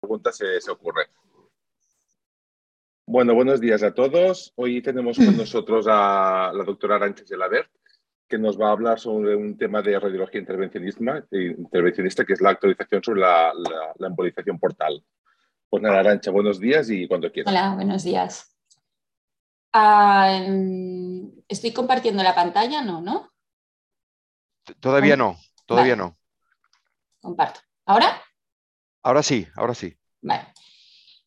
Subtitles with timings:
[0.00, 1.06] pregunta se, se ocurre.
[3.06, 4.52] Bueno, buenos días a todos.
[4.56, 7.70] Hoy tenemos con nosotros a la doctora Arancha Gelabert,
[8.28, 11.24] que nos va a hablar sobre un tema de radiología intervencionista,
[12.26, 13.52] que es la actualización sobre la,
[14.00, 15.02] embolización portal.
[15.70, 17.50] Pues nada, Arancha, buenos días y cuando quieras.
[17.50, 18.54] Hola, buenos días.
[19.72, 20.40] Ah,
[21.48, 23.00] estoy compartiendo la pantalla, ¿no?
[23.00, 23.30] ¿no?
[24.80, 26.16] Todavía no, todavía no.
[27.20, 27.60] Comparto.
[27.86, 28.22] ¿Ahora?
[29.08, 29.96] Ahora sí, ahora sí.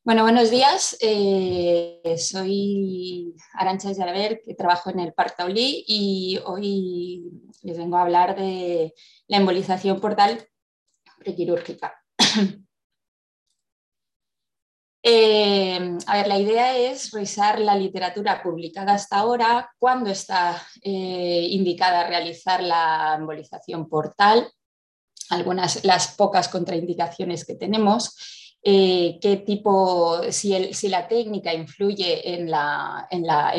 [0.03, 0.95] Bueno, buenos días.
[1.01, 7.23] Eh, soy Arancha Yaraber, que trabajo en el Parc Taulí y hoy
[7.63, 8.93] les vengo a hablar de
[9.25, 10.47] la embolización portal
[11.17, 11.99] prequirúrgica.
[15.03, 21.47] Eh, a ver, la idea es revisar la literatura publicada hasta ahora, cuándo está eh,
[21.49, 24.47] indicada realizar la embolización portal,
[25.31, 28.15] algunas, las pocas contraindicaciones que tenemos,
[28.63, 30.53] eh, qué tipo, si,
[30.89, 32.51] la técnica influye en,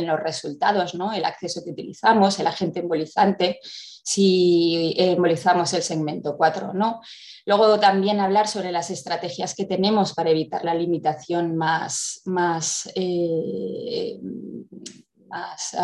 [0.06, 1.12] los resultados, ¿no?
[1.12, 7.00] el acceso que utilizamos, el agente embolizante, si embolizamos el segmento 4 o no.
[7.46, 14.20] Luego también hablar sobre las estrategias que tenemos para evitar la limitación más, más, eh,
[15.28, 15.76] más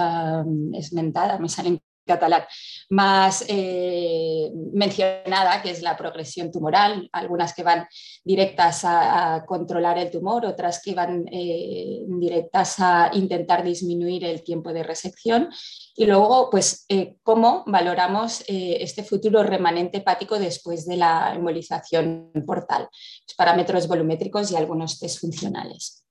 [0.74, 2.42] esmentada, me salen catalán
[2.90, 7.86] más eh, mencionada, que es la progresión tumoral, algunas que van
[8.24, 14.72] directas a, controlar el tumor, otras que van eh, directas a intentar disminuir el tiempo
[14.72, 15.50] de resección.
[15.94, 22.88] Y luego, pues, eh, cómo valoramos este futuro remanente hepático después de la embolización portal,
[23.26, 26.07] los parámetros volumétricos y algunos test funcionales.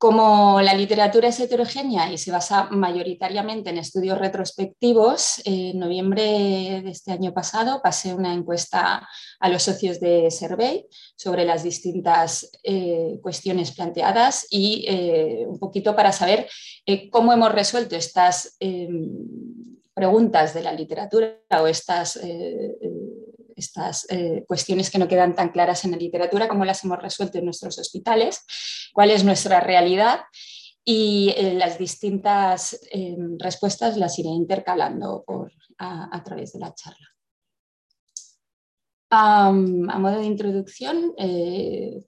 [0.00, 6.22] Como la literatura es heterogénea y se basa mayoritariamente en estudios retrospectivos, en noviembre
[6.82, 9.06] de este año pasado pasé una encuesta
[9.38, 15.94] a los socios de Survey sobre las distintas eh, cuestiones planteadas y eh, un poquito
[15.94, 16.48] para saber
[16.86, 18.56] eh, cómo hemos resuelto estas
[19.92, 22.18] preguntas de la literatura o estas
[23.60, 27.38] estas eh, cuestiones que no quedan tan claras en la literatura, cómo las hemos resuelto
[27.38, 28.44] en nuestros hospitales,
[28.92, 30.20] cuál es nuestra realidad
[30.84, 35.24] y eh, las distintas eh, respuestas las iré intercalando
[35.78, 37.08] a, través de la charla.
[39.10, 41.14] a modo de introducción,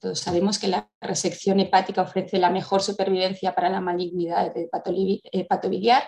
[0.00, 4.52] todos sabemos que la resección hepática ofrece la mejor supervivencia para la malignidad
[5.32, 6.04] hepatobiliar,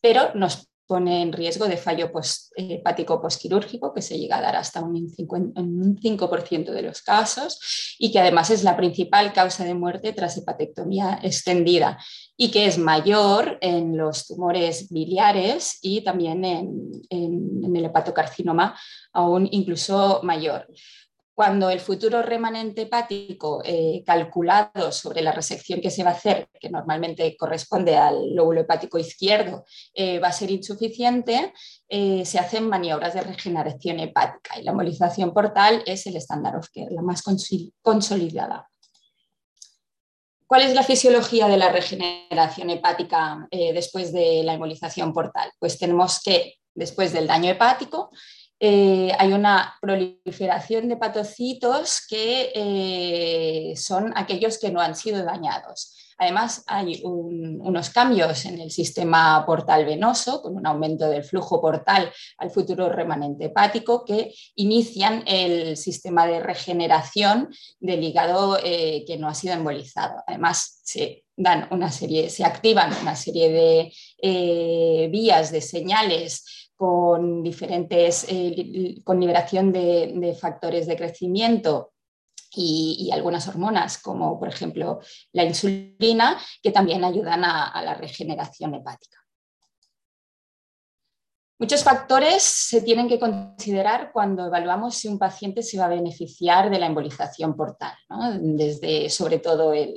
[0.00, 2.10] pero nos pone en riesgo de fallo
[2.56, 7.96] hepático posquirúrgico, que se llega a dar hasta un 5%, un 5 de los casos,
[7.96, 11.96] y que además es la principal causa de muerte tras hepatectomía extendida,
[12.36, 18.76] y que es mayor en los tumores biliares y también en, en el hepatocarcinoma,
[19.12, 20.66] aún incluso mayor
[21.40, 26.50] cuando el futuro remanente hepático eh, calculado sobre la resección que se va a hacer,
[26.60, 29.64] que normalmente corresponde al lóbulo hepático izquierdo,
[29.94, 31.54] eh, va a ser insuficiente,
[31.88, 36.68] eh, se hacen maniobras de regeneración hepática y la embolización portal es el estándar of
[36.74, 37.22] care, la más
[37.80, 38.68] consolidada.
[40.46, 45.50] ¿Cuál es la fisiología de la regeneración hepática después de la embolización portal?
[45.58, 48.10] Pues tenemos que, después del daño hepático,
[48.62, 55.96] eh, hay una proliferación de patocitos que eh, son aquellos que no han sido dañados.
[56.18, 62.12] Además, hay unos cambios en el sistema portal venoso, con un aumento del flujo portal
[62.36, 67.48] al futuro remanente hepático, que inician el sistema de regeneración
[67.78, 70.22] del hígado eh, que no ha sido embolizado.
[70.26, 73.90] Además, se dan una serie, se activan una serie
[74.20, 81.92] de vías de señales con diferentes, eh, con liberación de, factores de crecimiento
[82.56, 85.00] y, algunas hormonas, como por ejemplo
[85.32, 89.19] la insulina, que también ayudan a la regeneración hepática.
[91.60, 96.70] Muchos factores se tienen que considerar cuando evaluamos si un paciente se va a beneficiar
[96.70, 97.92] de la embolización portal.
[98.40, 99.94] Desde, sobre todo, el,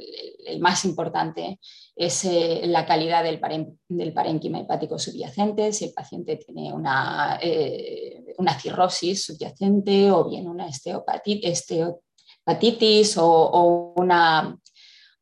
[0.60, 1.62] más importante
[1.96, 9.24] es eh, la calidad del, parénquima hepático subyacente, si el paciente tiene una, eh, cirrosis
[9.24, 14.60] subyacente o bien una esteopatitis o una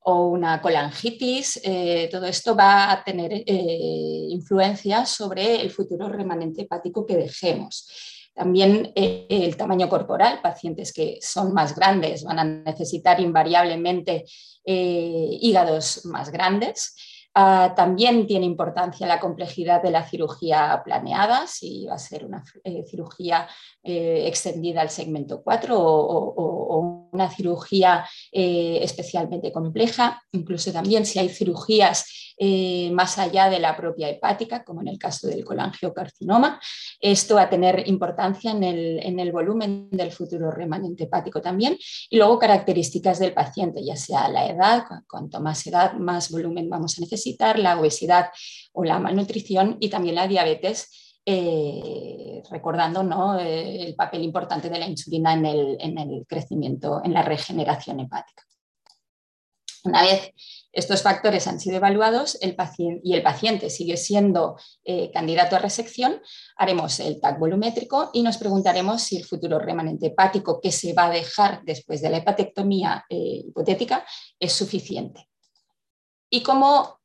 [0.04, 6.64] o una colangitis, eh, todo esto va a tener eh, influencia sobre el futuro remanente
[6.64, 7.88] hepático que dejemos.
[8.34, 14.26] También eh, el tamaño corporal, pacientes que son más grandes van a necesitar invariablemente
[14.64, 16.96] hígados más grandes.
[17.34, 22.44] Ah, también tiene importancia la complejidad de la cirugía planeada, si va a ser una
[22.88, 23.48] cirugía
[23.84, 31.30] extendida al segmento 4 o, o una cirugía eh, especialmente compleja, incluso también si hay
[31.30, 36.60] cirugías eh, más allá de la propia hepática, como en el caso del colangiocarcinoma.
[37.00, 38.64] Esto va a tener importancia en
[39.20, 41.78] el, volumen del futuro remanente hepático también.
[42.10, 46.98] Y luego características del paciente, ya sea la edad, cuanto más edad, más volumen vamos
[46.98, 48.30] a necesitar, la obesidad
[48.74, 53.38] o la malnutrición y también la diabetes eh, recordando ¿no?
[53.38, 58.44] Eh, el papel importante de la insulina en el, crecimiento, en la regeneración hepática.
[59.84, 60.32] Una vez
[60.72, 65.60] estos factores han sido evaluados el paciente, y el paciente sigue siendo eh, candidato a
[65.60, 66.22] resección,
[66.56, 71.06] haremos el TAC volumétrico y nos preguntaremos si el futuro remanente hepático que se va
[71.06, 74.06] a dejar después de la hepatectomía hipotética
[74.40, 75.28] es suficiente.
[76.32, 77.00] ¿Y cómo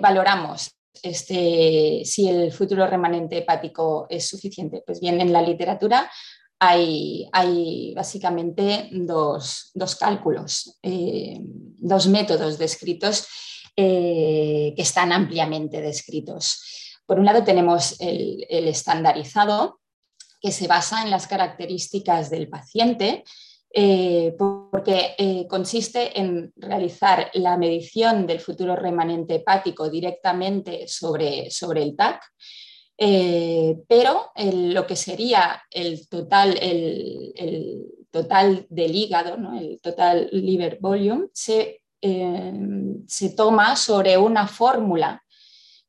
[0.00, 4.82] valoramos este, si el futuro remanente hepático es suficiente.
[4.84, 6.10] Pues bien, en la literatura
[6.58, 7.28] hay,
[7.94, 13.26] básicamente dos, cálculos, eh, dos métodos descritos
[13.76, 16.94] eh, que están ampliamente descritos.
[17.04, 19.80] Por un lado tenemos el estandarizado,
[20.40, 23.24] que se basa en las características del paciente
[23.72, 31.82] eh, porque eh, consiste en realizar la medición del futuro remanente hepático directamente sobre, sobre
[31.82, 32.22] el TAC,
[32.98, 41.26] eh, pero lo que sería el total, el, total del hígado, el total liver volume,
[41.34, 45.22] se, se toma sobre una fórmula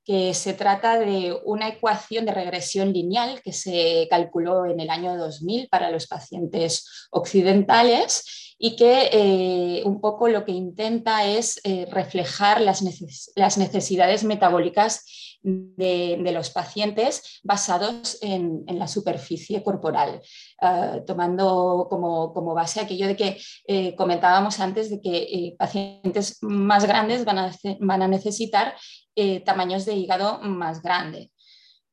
[0.08, 5.18] que se trata de una ecuación de regresión lineal que se calculó en el año
[5.18, 11.88] 2000 para los pacientes occidentales y que eh, un poco lo que intenta es eh,
[11.92, 20.22] reflejar las, necesidades metabólicas de, los pacientes basados en, la superficie corporal,
[20.62, 23.38] ah, tomando como, base aquello de que
[23.68, 28.76] eh, comentábamos antes de que pacientes más grandes van a, van a necesitar
[29.16, 31.32] eh, tamaños de hígado más grande.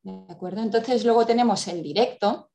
[0.03, 0.63] ¿De acuerdo?
[0.63, 2.51] Entonces luego tenemos el directo,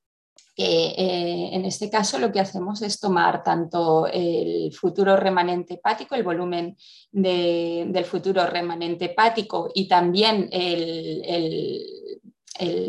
[0.56, 6.16] que eh, en este caso lo que hacemos es tomar tanto el futuro remanente hepático,
[6.16, 6.76] el volumen
[7.12, 11.86] del futuro remanente hepático y también el,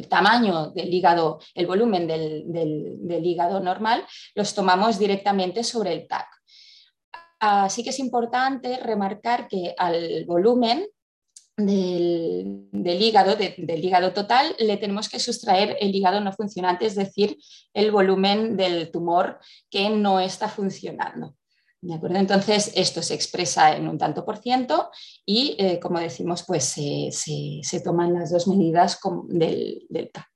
[0.09, 4.05] tamaño del hígado, el volumen del, hígado normal,
[4.35, 6.27] los tomamos directamente sobre el TAC.
[7.39, 10.87] Así que es importante remarcar que al volumen
[11.67, 12.69] del,
[13.03, 17.39] hígado, del hígado total, le tenemos que sustraer el hígado no funcionante, es decir,
[17.75, 19.39] el volumen del tumor
[19.71, 21.35] que no está funcionando.
[21.83, 22.19] ¿De acuerdo?
[22.19, 24.91] Entonces, esto se expresa en un tanto por ciento
[25.25, 28.99] y, eh, como decimos, pues se, toman las dos medidas
[29.29, 30.29] del, del TAC.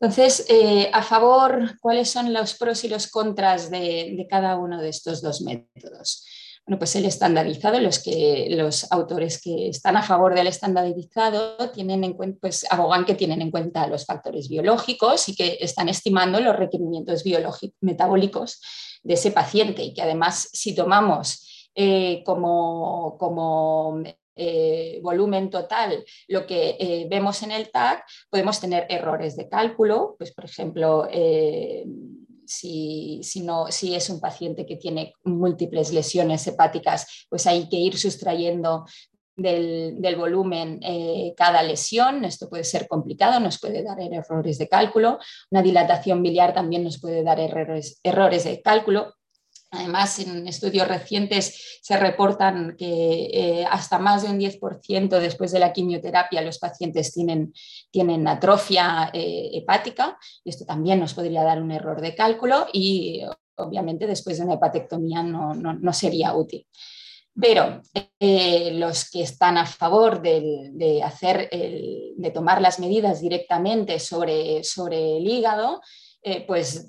[0.00, 4.88] Entonces, eh, a favor, ¿cuáles son los pros y los contras de cada uno de
[4.88, 6.24] estos dos métodos?
[6.66, 12.02] Bueno, pues el estandarizado, los, que, los autores que están a favor del estandarizado tienen
[12.02, 16.40] en cuenta, pues abogan que tienen en cuenta los factores biológicos y que están estimando
[16.40, 18.60] los requerimientos biológicos metabólicos
[19.04, 24.02] de ese paciente y que además si tomamos eh, como, como
[24.34, 30.16] eh, volumen total lo que eh, vemos en el TAC, podemos tener errores de cálculo,
[30.18, 31.06] pues por ejemplo
[32.46, 37.98] si, no, si es un paciente que tiene múltiples lesiones hepáticas, pues hay que ir
[37.98, 38.84] sustrayendo
[39.36, 42.24] del, volumen eh, cada lesión.
[42.24, 45.18] Esto puede ser complicado, nos puede dar errores de cálculo.
[45.50, 49.14] Una dilatación biliar también nos puede dar errores, errores de cálculo.
[49.70, 55.58] Además, en estudios recientes se reportan que eh, hasta más de un 10% después de
[55.58, 57.52] la quimioterapia los pacientes tienen,
[57.90, 63.22] tienen atrofia eh, hepática y esto también nos podría dar un error de cálculo y
[63.56, 66.66] obviamente después de una hepatectomía no, sería útil.
[67.38, 67.82] Pero
[68.20, 75.18] eh, los que están a favor de, hacer de tomar las medidas directamente sobre, sobre
[75.18, 75.82] el hígado,
[76.46, 76.88] pues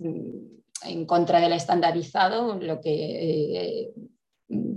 [0.84, 3.94] en contra del estandarizado, lo que eh,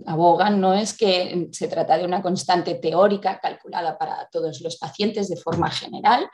[0.06, 5.28] abogan no es que se trata de una constante teórica calculada para todos los pacientes
[5.28, 6.28] de forma general,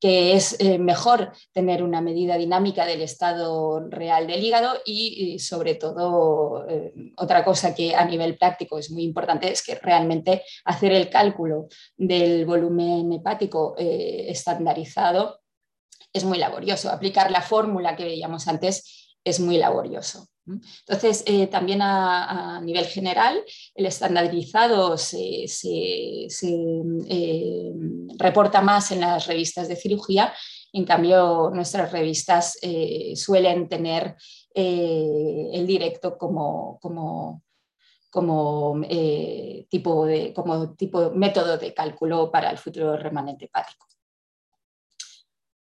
[0.00, 5.76] que es eh, mejor tener una medida dinámica del estado real del hígado y, sobre
[5.76, 10.92] todo eh, otra cosa que a nivel práctico es muy importante es que realmente hacer
[10.92, 15.40] el cálculo del volumen hepático estandarizado
[16.12, 16.90] es muy laborioso.
[16.90, 20.28] Aplicar la fórmula que veíamos antes es muy laborioso.
[20.46, 23.42] Entonces, eh, también a, nivel general,
[23.74, 27.72] el estandarizado se, eh,
[28.16, 30.32] reporta más en las revistas de cirugía
[30.72, 34.16] En cambio, nuestras revistas eh, suelen tener
[34.54, 37.42] el directo como, como,
[38.10, 38.80] como,
[39.68, 43.89] tipo de, como tipo método de cálculo para el futuro remanente hepático.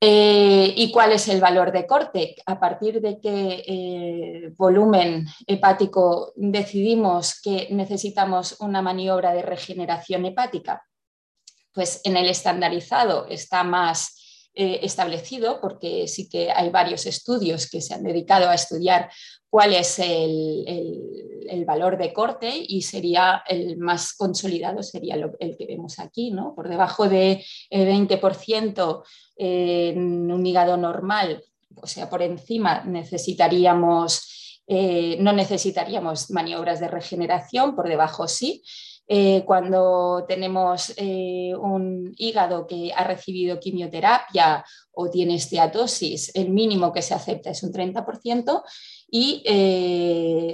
[0.07, 2.35] ¿Y cuál es el valor de corte?
[2.45, 10.83] A partir de qué volumen hepático decidimos que necesitamos una maniobra de regeneración hepática
[11.75, 17.81] pues en el estandarizado está más eh, establecido porque sí que hay varios estudios que
[17.81, 19.11] se han dedicado a estudiar
[19.49, 25.99] cuál es el, valor de corte y sería el más consolidado, sería el que vemos
[25.99, 26.53] aquí, ¿no?
[26.53, 31.43] Por debajo de 20% eh, en un hígado normal,
[31.81, 38.63] o sea, por encima necesitaríamos, eh, no necesitaríamos maniobras de regeneración, por debajo sí,
[39.07, 46.91] eh, cuando tenemos eh, un hígado que ha recibido quimioterapia o tiene esteatosis, el mínimo
[46.91, 48.63] que se acepta es un 30%
[49.11, 49.43] y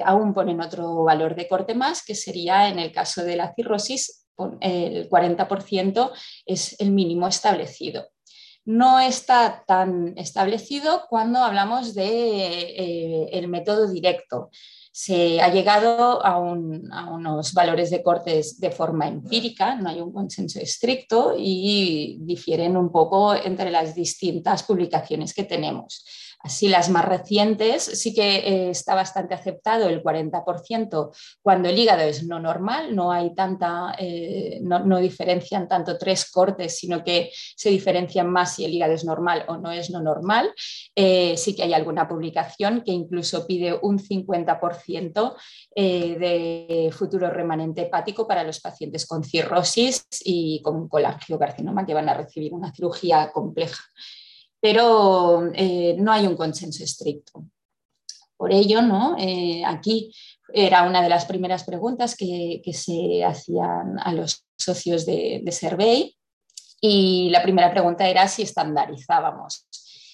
[0.04, 4.28] aún ponen otro valor de corte más, que sería en el caso de la cirrosis,
[4.60, 6.12] el 40%
[6.46, 8.10] es el mínimo establecido
[8.66, 14.50] no está tan establecido cuando hablamos del el método directo
[14.92, 20.60] se ha llegado a, unos valores de cortes de forma empírica, no hay un consenso
[20.60, 26.06] estricto y difieren un poco entre las distintas publicaciones que tenemos.
[26.44, 32.02] Así, las más recientes sí que eh, está bastante aceptado el 40% cuando el hígado
[32.02, 37.70] es no normal, no hay tanta, eh, no, diferencian tanto tres cortes, sino que se
[37.70, 40.52] diferencian más si el hígado es normal o no es no normal.
[40.96, 45.36] Eh, sí que hay alguna publicación que incluso pide un 50%
[45.76, 52.14] de futuro remanente hepático para los pacientes con cirrosis y con colangiocarcinoma que van a
[52.14, 53.82] recibir una cirugía compleja
[54.62, 57.44] pero eh, no hay un consenso estricto.
[58.38, 59.16] Por ello, ¿no?
[59.20, 60.14] Eh, aquí
[60.54, 66.16] era una de las primeras preguntas que, se hacían a los socios de, de, Survey
[66.80, 69.68] y la primera pregunta era si estandarizábamos.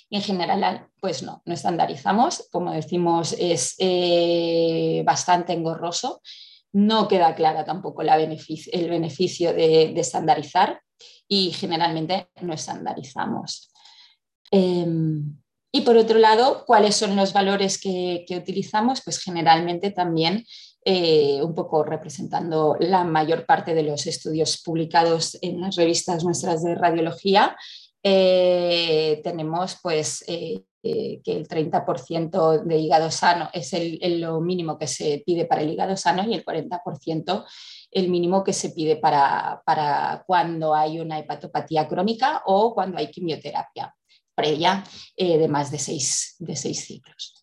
[0.10, 2.48] en general, pues no, no estandarizamos.
[2.51, 6.22] Como decimos, es eh, bastante engorroso.
[6.74, 10.82] No queda clara tampoco el beneficio de, de estandarizar
[11.27, 13.72] y generalmente no estandarizamos.
[14.51, 15.38] Em,
[15.72, 19.01] y por otro lado, ¿cuáles son los valores que, utilizamos?
[19.04, 20.46] Pues generalmente también
[20.86, 26.63] eh, un poco representando la mayor parte de los estudios publicados en las revistas nuestras
[26.63, 27.56] de radiología,
[28.01, 33.74] eh, tenemos pues eh, que el 30% de hígado sano es
[34.20, 37.46] lo mínimo que se pide para el hígado sano y el 40%
[37.92, 43.12] el mínimo que se pide para, para cuando hay una hepatopatía crónica o cuando hay
[43.12, 43.94] quimioterapia
[44.38, 44.84] previa
[45.15, 47.34] eh, de más de seis, de seis ciclos.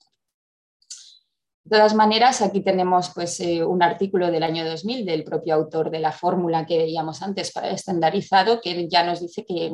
[1.64, 5.90] De todas maneras, aquí tenemos pues, eh, un artículo del año 2000 del propio autor
[5.90, 9.72] de la fórmula que veíamos antes para el estandarizado, que ya nos dice que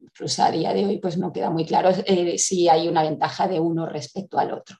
[0.00, 3.48] incluso a día de hoy pues, no queda muy claro eh, si hay una ventaja
[3.48, 4.76] de uno respecto al otro.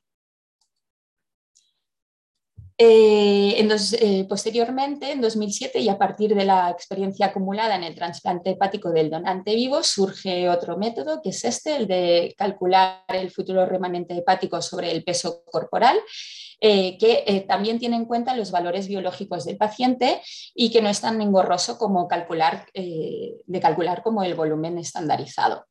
[2.83, 8.53] Eh, eh, posteriormente, en 2007, y a partir de la experiencia acumulada en el trasplante
[8.53, 13.67] hepático del donante vivo, surge otro método, que es este, el de calcular el futuro
[13.67, 15.99] remanente hepático sobre el peso corporal,
[16.63, 20.23] eh, que también tiene en cuenta los valores biológicos del paciente
[20.55, 25.67] y que no es tan engorroso como calcular, de calcular como el volumen estandarizado.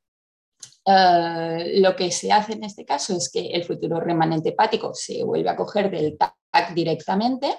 [1.81, 5.50] Lo que se hace en este caso es que el futuro remanente hepático se vuelve
[5.50, 6.17] a coger del
[6.74, 7.55] directamente,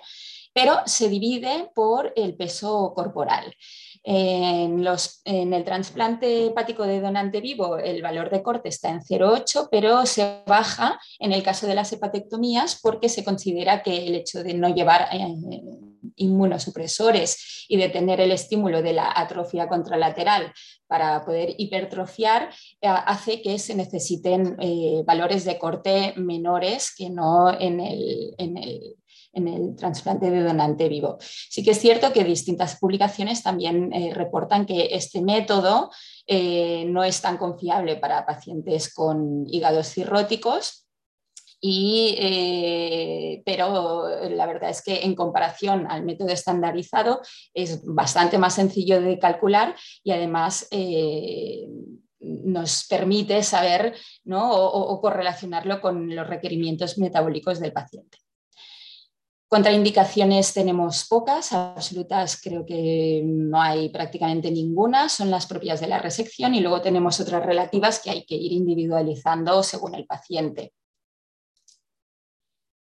[0.52, 3.54] pero se divide por el peso corporal.
[4.02, 4.84] En,
[5.26, 10.42] el trasplante hepático de donante vivo el valor de corte está en 0,8, pero se
[10.46, 14.74] baja en el caso de las hepatectomías porque se considera que el hecho de no
[14.74, 15.34] llevar eh,
[16.20, 20.52] inmunosupresores y de tener el estímulo de la atrofia contralateral
[20.86, 22.50] para poder hipertrofiar
[22.80, 28.56] eh, hace que se necesiten eh, valores de corte menores que no en el, en
[28.56, 28.96] el
[29.32, 31.18] en el trasplante de donante vivo.
[31.20, 35.90] Sí que es cierto que distintas publicaciones también eh, reportan que este método
[36.86, 40.89] no es tan confiable para pacientes con hígados cirróticos,
[41.62, 47.20] eh, pero la verdad es que en comparación al método estandarizado
[47.54, 50.68] es bastante más sencillo de calcular y además
[52.20, 53.94] nos permite saber
[54.32, 58.18] o correlacionarlo con los requerimientos metabólicos del paciente.
[59.50, 65.98] Contraindicaciones tenemos pocas, absolutas creo que no hay prácticamente ninguna, son las propias de la
[65.98, 70.72] resección y luego tenemos otras relativas que hay que ir individualizando según el paciente.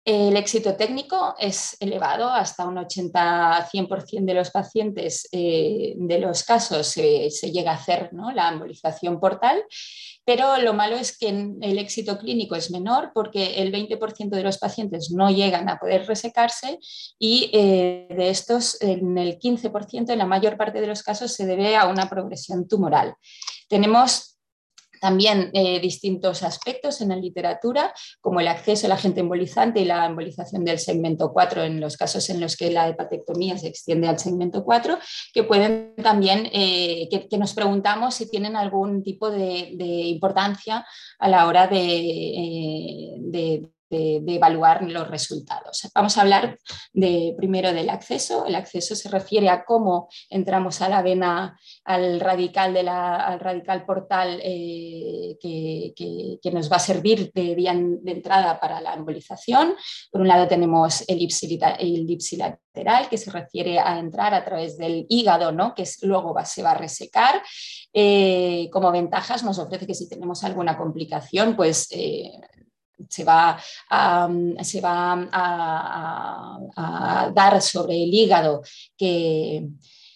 [0.03, 6.87] El éxito técnico es elevado, hasta un 80-100% de los pacientes eh, de los casos
[6.87, 9.63] se llega a hacer la embolización portal,
[10.25, 14.57] pero lo malo es que el éxito clínico es menor porque el 20% de los
[14.57, 16.79] pacientes no llegan a poder resecarse
[17.19, 21.45] y eh, de estos, en el 15%, en la mayor parte de los casos, se
[21.45, 23.13] debe a una progresión tumoral.
[23.67, 24.30] Tenemos
[25.01, 27.91] también eh, distintos aspectos en la literatura,
[28.21, 32.29] como el acceso al agente embolizante y la embolización del segmento 4 en los casos
[32.29, 34.99] en los que la hepatectomía se extiende al segmento 4,
[35.33, 40.85] que pueden también, eh, que, nos preguntamos si tienen algún tipo de, importancia
[41.17, 45.87] a la hora de eh, de, evaluar los resultados.
[45.93, 46.57] Vamos a hablar
[46.93, 48.45] de, primero del acceso.
[48.45, 53.39] El acceso se refiere a cómo entramos a la vena, al radical, de la, al
[53.39, 55.93] radical portal eh, que,
[56.41, 59.75] que, nos va a servir de vía de entrada para la embolización.
[60.11, 65.51] Por un lado tenemos el ipsilateral, que se refiere a entrar a través del hígado,
[65.51, 65.73] ¿no?
[65.75, 67.41] que luego va, se va a resecar.
[67.93, 72.31] Eh, como ventajas nos ofrece que si tenemos alguna complicación, pues eh,
[73.09, 74.29] se va, a,
[74.61, 78.61] se va a, dar sobre el hígado
[78.97, 79.67] que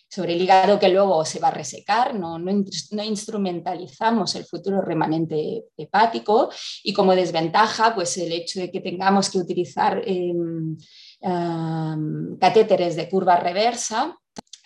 [0.07, 5.65] sobre el hígado que luego se va a resecar, no, no, instrumentalizamos el futuro remanente
[5.75, 6.49] hepático
[6.83, 10.77] y como desventaja, pues el hecho de que tengamos que utilizar em,
[12.39, 14.15] catéteres de curva reversa,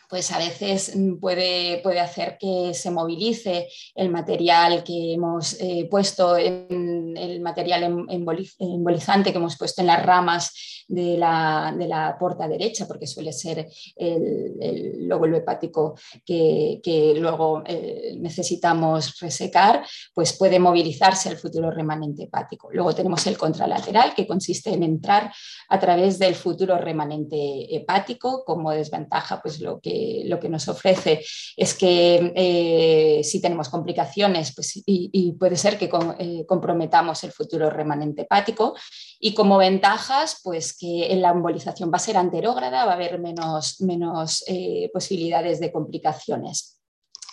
[0.09, 5.87] pues a veces mm, puede, puede hacer que se movilice el material que hemos eh,
[5.89, 11.87] puesto, en, el material em, embolizante que hemos puesto en las ramas de la, de
[11.87, 19.85] la puerta derecha, porque suele ser el, el lóbulo hepático que, luego eh, necesitamos resecar,
[20.13, 22.69] pues puede movilizarse el futuro remanente hepático.
[22.71, 25.31] Luego tenemos el contralateral, que consiste en entrar
[25.69, 31.23] a través del futuro remanente hepático, como desventaja, pues lo que lo que nos ofrece
[31.57, 37.69] es que eh, si tenemos complicaciones pues, y, puede ser que eh, comprometamos el futuro
[37.69, 38.75] remanente hepático
[39.19, 43.81] y como ventajas pues que la embolización va a ser anterógrada, va a haber menos,
[43.81, 46.75] menos eh, posibilidades de complicaciones.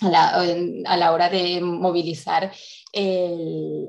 [0.02, 0.10] A
[0.98, 2.52] la, hora de movilizar
[2.92, 3.88] el,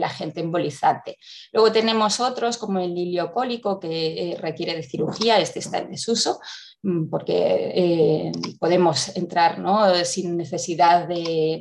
[0.00, 1.18] agente embolizante.
[1.52, 6.38] Luego tenemos otros como el iliocólico que requiere de cirugía, este está en desuso,
[7.10, 9.62] porque eh, podemos entrar
[10.04, 11.60] sin necesidad de,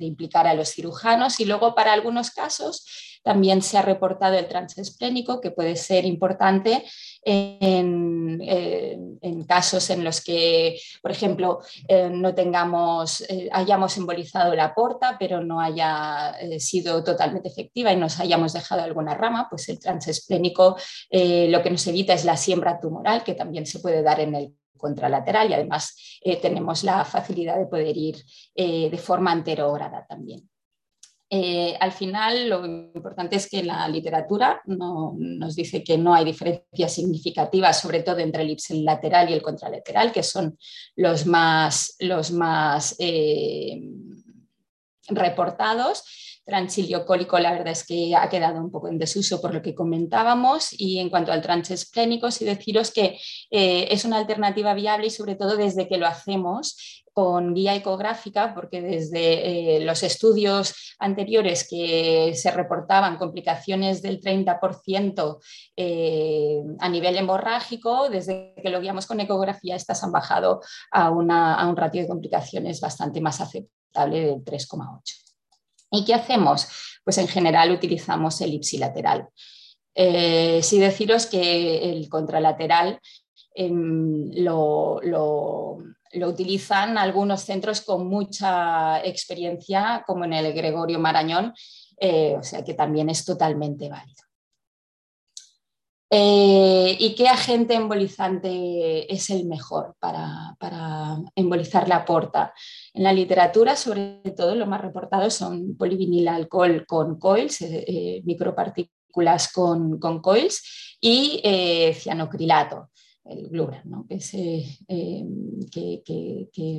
[0.00, 1.38] implicar a los cirujanos.
[1.40, 2.86] Y luego para algunos casos
[3.22, 6.84] también se ha reportado el transesplénico que puede ser importante
[7.24, 8.98] en, eh,
[9.48, 15.60] casos en los que, por ejemplo, eh, no tengamos, hayamos embolizado la porta, pero no
[15.60, 20.76] haya sido totalmente efectiva y nos hayamos dejado alguna rama, pues el transesplénico
[21.10, 25.50] lo que nos evita es la siembra tumoral, que también se puede en el contralateral
[25.50, 28.16] y además eh, tenemos la facilidad de poder ir
[28.54, 30.48] eh, de forma anterógrada también.
[31.28, 36.92] Eh, al final, lo importante es que la literatura nos dice que no hay diferencias
[36.92, 40.56] significativas, sobre todo entre el ipsilateral y el contralateral, que son
[40.94, 42.96] los más, los más
[45.08, 46.04] reportados
[46.46, 50.68] transiliocólico la verdad es que ha quedado un poco en desuso por lo que comentábamos
[50.72, 53.18] y en cuanto al transesplénico sí deciros que
[53.50, 58.54] eh, es una alternativa viable y sobre todo desde que lo hacemos con guía ecográfica,
[58.54, 65.38] porque desde eh, los estudios anteriores que se reportaban complicaciones del 30%
[65.76, 70.60] eh, a nivel hemorrágico, desde que lo guiamos con ecografía, estas han bajado
[70.92, 75.25] a, a un ratio de complicaciones bastante más aceptable del 3,8.
[75.90, 76.68] ¿Y qué hacemos?
[77.04, 79.28] Pues en general utilizamos el ipsilateral.
[79.94, 83.00] Eh, sí deciros que el contralateral
[83.54, 85.00] em, lo,
[86.14, 91.54] utilizan algunos centros con mucha experiencia, como en el Gregorio Marañón,
[91.98, 94.25] eh, o sea que también es totalmente válido.
[96.08, 100.56] Eh, ¿Y qué agente embolizante es el mejor para,
[101.34, 102.54] embolizar la porta?
[102.94, 108.22] En la literatura, sobre todo, lo más reportado son polivinil alcohol con coils, eh, eh,
[108.24, 111.42] micropartículas con, coils y
[111.94, 112.90] cianocrilato
[113.24, 114.40] el Glubran, que,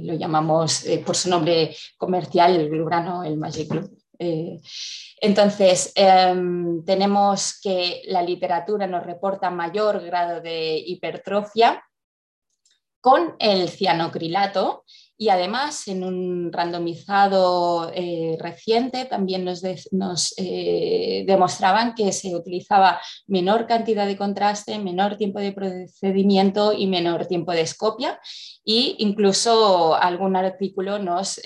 [0.03, 4.59] lo llamamos por su nombre comercial el Glubrano, el Magic Glue Eh,
[5.21, 11.83] entonces, em, tenemos que la literatura nos reporta mayor grado de hipertrofia
[12.99, 14.83] con el cianocrilato
[15.19, 23.65] y además en un randomizado eh, reciente también nos, eh, demostraban que se utilizaba menor
[23.65, 28.19] cantidad de contraste, menor tiempo de procedimiento y menor tiempo de escopia
[28.65, 31.41] e incluso algún artículo nos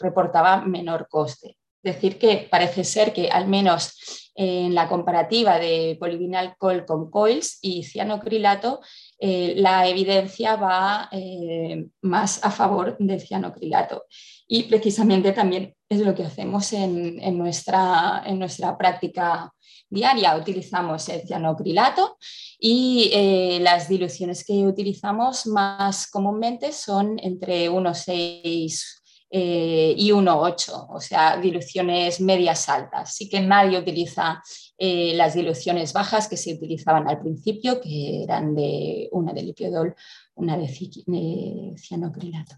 [0.00, 1.56] reportaba menor coste.
[1.86, 7.58] Decir, que parece ser que al menos en la comparativa de polivinal col con coils
[7.62, 8.80] y cianocrilato
[9.20, 14.04] eh, la evidencia va eh, más a favor del cianocrilato.
[14.48, 19.52] Y precisamente también es lo que hacemos en, nuestra, en nuestra práctica
[19.88, 20.36] diaria.
[20.36, 22.18] Utilizamos el cianocrilato
[22.58, 29.02] y eh, las diluciones que utilizamos más comúnmente son entre 1,6
[29.38, 33.14] y 1,8, o sea, diluciones medias altas.
[33.14, 34.42] Sí que nadie utiliza
[34.78, 39.94] eh, las diluciones bajas que se utilizaban al principio, que eran de una de lipiodol,
[40.34, 42.56] una de, cianocrilato.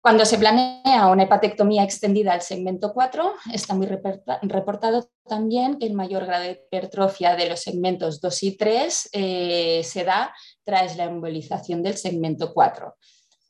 [0.00, 5.94] Cuando se planea una hepatectomía extendida al segmento 4, está muy reportado también que el
[5.94, 11.04] mayor grado de hipertrofia de los segmentos 2 y 3 eh, se da tras la
[11.04, 12.94] embolización del segmento 4.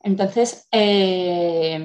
[0.00, 1.80] Entonces, eh,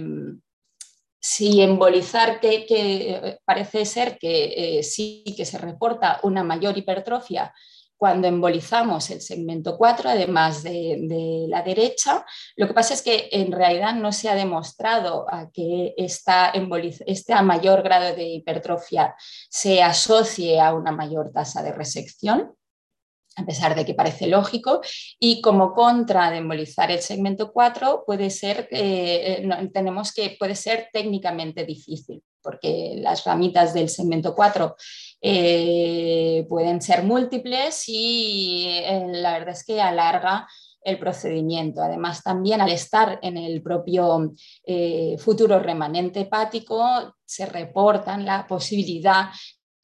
[1.20, 7.54] si embolizar, que, eh, parece ser que eh, sí que se reporta una mayor hipertrofia
[7.96, 12.26] cuando embolizamos el segmento 4, además de, la derecha,
[12.58, 16.52] lo que pasa es que en realidad no se ha demostrado a que esta
[17.06, 19.16] este mayor grado de hipertrofia
[19.50, 22.54] se asocie a una mayor tasa de resección
[23.36, 24.82] a pesar de que parece lógico,
[25.20, 30.90] y como contra de embolizar el segmento 4 puede ser, eh, tenemos que puede ser
[30.92, 34.76] técnicamente difícil, porque las ramitas del segmento 4
[35.22, 40.48] eh, pueden ser múltiples y eh, la verdad es que alarga
[40.86, 41.82] el procedimiento.
[41.82, 44.34] Además, también al estar en el propio
[45.18, 49.30] futuro remanente hepático, se reportan la posibilidad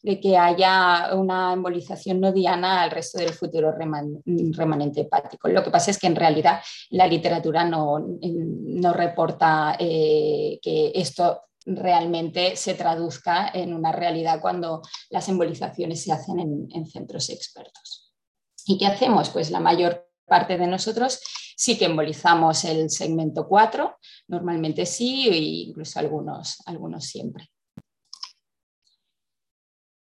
[0.01, 5.49] de que haya una embolización nodiana al resto del futuro remanente hepático.
[5.49, 11.43] Lo que pasa es que en realidad la literatura no, no reporta eh, que esto
[11.65, 18.13] realmente se traduzca en una realidad cuando las embolizaciones se hacen en, en centros expertos.
[18.65, 19.29] ¿Y qué hacemos?
[19.29, 21.19] Pues la mayor parte de nosotros
[21.57, 23.97] sí que embolizamos el segmento 4,
[24.29, 27.49] normalmente sí, e incluso algunos, algunos siempre.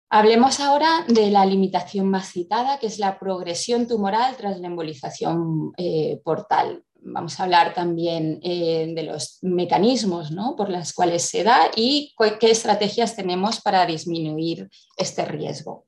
[0.09, 5.71] Hablemos ahora de la limitación más citada, que es la progresión tumoral tras la embolización
[5.77, 6.83] eh, portal.
[7.01, 12.51] Vamos a hablar también eh, de los mecanismos por los cuales se da y qué
[12.51, 15.85] estrategias tenemos para disminuir este riesgo.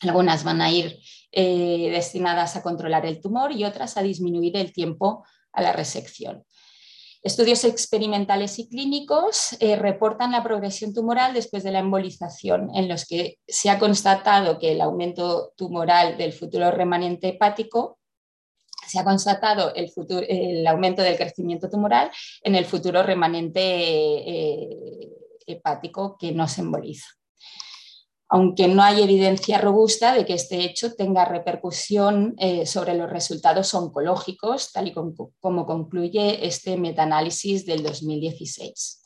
[0.00, 0.98] Algunas van a ir
[1.32, 6.44] eh, destinadas a controlar el tumor y otras a disminuir el tiempo a la resección.
[7.26, 13.04] Estudios experimentales y clínicos eh, reportan la progresión tumoral después de la embolización, en los
[13.04, 17.98] que se ha constatado que el aumento tumoral del futuro remanente hepático
[18.86, 22.12] se ha constatado el, futuro, el aumento del crecimiento tumoral
[22.42, 25.08] en el futuro remanente eh,
[25.48, 27.08] hepático que no se emboliza
[28.28, 33.72] aunque no hay evidencia robusta de que este hecho tenga repercusión eh, sobre los resultados
[33.74, 39.02] oncológicos, tal y como, concluye este metaanálisis del 2016.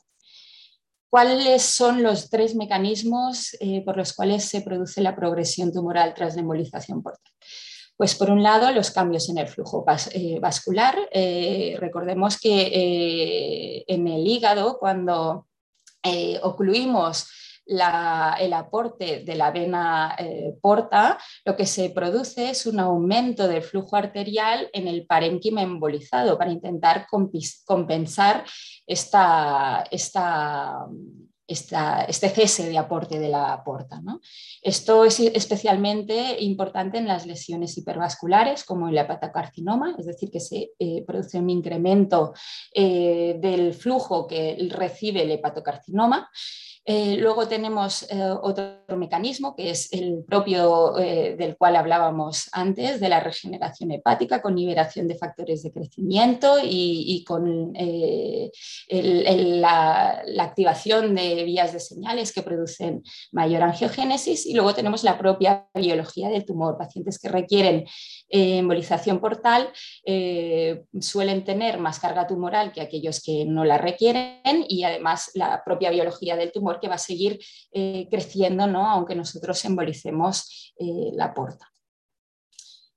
[1.10, 6.36] ¿Cuáles son los tres mecanismos eh, por los cuales se produce la progresión tumoral tras
[6.36, 7.32] la embolización portal?
[7.96, 10.96] Pues por un lado, los cambios en el flujo eh, vascular.
[11.78, 15.46] recordemos que en el hígado, cuando
[16.40, 17.26] ocluimos
[17.70, 23.62] el aporte de la vena eh, porta, lo que se produce es un aumento del
[23.62, 27.06] flujo arterial en el parénquima embolizado para intentar
[27.64, 28.44] compensar
[28.86, 29.84] esta,
[31.46, 34.02] este cese de aporte de la porta.
[34.62, 40.72] Esto es especialmente importante en las lesiones hipervasculares, como el hepatocarcinoma, es decir, que se
[40.78, 42.32] eh, produce un incremento
[42.74, 46.28] eh, del flujo que recibe el hepatocarcinoma.
[46.92, 52.98] Eh, luego tenemos eh, otro mecanismo que es el propio eh, del cual hablábamos antes,
[52.98, 57.72] de la regeneración hepática con liberación de factores de crecimiento y, con
[58.90, 64.44] la, activación de vías de señales que producen mayor angiogénesis.
[64.44, 66.76] Y luego tenemos la propia biología del tumor.
[66.76, 67.86] Pacientes que requieren
[68.28, 69.68] embolización portal
[71.00, 75.90] suelen tener más carga tumoral que aquellos que no la requieren y además la propia
[75.90, 77.38] biología del tumor que va a seguir
[77.72, 78.88] eh, creciendo, ¿no?
[78.88, 81.69] aunque nosotros embolicemos eh, la porta.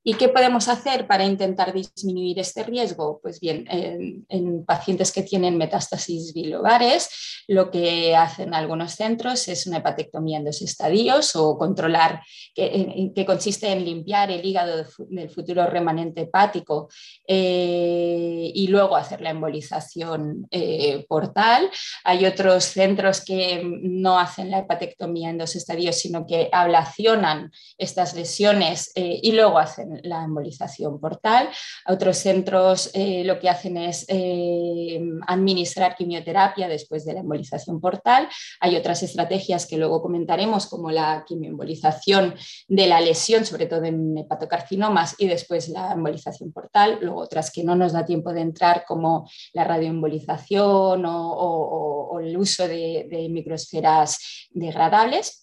[0.05, 3.19] ¿Y qué podemos hacer para intentar disminuir este riesgo?
[3.21, 9.77] Pues bien, en, pacientes que tienen metástasis biliovares, lo que hacen algunos centros es una
[9.77, 12.21] hepatectomía en dos estadios o controlar,
[12.53, 16.89] que, consiste en limpiar el hígado del futuro remanente hepático
[17.25, 21.69] eh, y luego hacer la embolización eh, portal.
[22.03, 28.13] Hay otros centros que no hacen la hepatectomía en dos estadios, sino que ablacionan estas
[28.15, 31.49] lesiones eh, y luego hacen la embolización portal.
[31.87, 38.27] Otros centros eh, lo que hacen es eh, administrar quimioterapia después de la embolización portal.
[38.59, 42.35] Hay otras estrategias que luego comentaremos, como la quimioembolización
[42.67, 46.99] de la lesión, sobre todo en hepatocarcinomas, y después la embolización portal.
[47.01, 52.67] Luego otras que no nos da tiempo de entrar, como la radioembolización o, el uso
[52.67, 55.42] de microesferas degradables.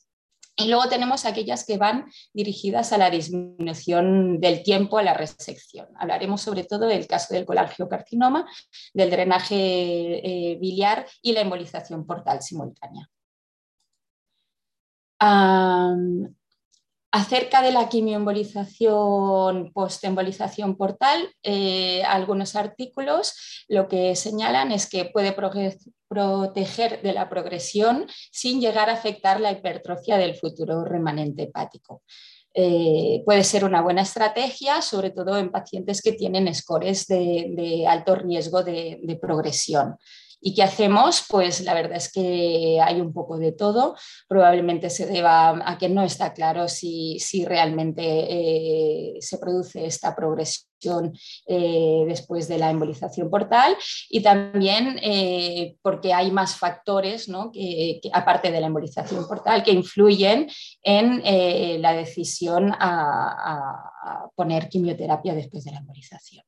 [0.60, 5.88] Y luego tenemos aquellas que van dirigidas a la disminución del tiempo a la resección.
[5.96, 8.46] Hablaremos sobre todo del caso del colangiocarcinoma,
[8.92, 13.08] del drenaje eh, biliar y la embolización portal simultánea.
[17.12, 25.32] Acerca de la quimioembolización, postembolización portal, eh, algunos artículos lo que señalan es que puede
[25.32, 32.02] proteger de la progresión sin llegar a afectar la hipertrofia del futuro remanente hepático.
[32.54, 38.14] Eh, puede ser una buena estrategia, sobre todo en pacientes que tienen scores de, alto
[38.14, 39.96] riesgo de progresión.
[40.42, 41.26] ¿Y qué hacemos?
[41.28, 43.94] Pues la verdad es que hay un poco de todo.
[44.26, 51.12] Probablemente se deba a que no está claro si, realmente eh, se produce esta progresión
[51.46, 53.76] eh, después de la embolización portal
[54.08, 60.48] y también eh, porque hay más factores, que, aparte de la embolización portal, que influyen
[60.82, 66.44] en la decisión a poner quimioterapia después de la embolización.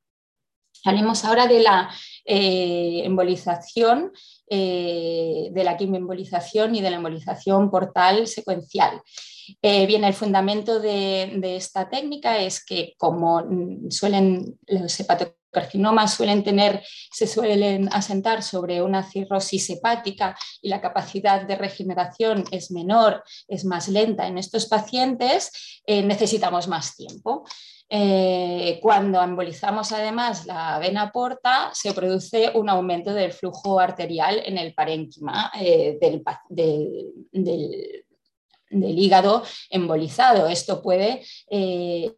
[0.85, 1.91] Hablemos ahora de la
[2.25, 4.13] eh, embolización,
[4.49, 9.01] eh, de la quimioembolización y de la embolización portal secuencial.
[9.61, 13.45] Eh, el fundamento de, esta técnica es que como
[13.91, 21.47] suelen los hepatocarcinomas suelen tener, se suelen asentar sobre una cirrosis hepática y la capacidad
[21.47, 25.51] de regeneración es menor, es más lenta en estos pacientes,
[25.87, 27.45] necesitamos más tiempo.
[27.95, 34.57] Eh, cuando embolizamos además la vena porta, se produce un aumento del flujo arterial en
[34.57, 36.25] el parénquima eh, del,
[38.71, 40.47] hígado embolizado.
[40.47, 42.17] Esto puede eh,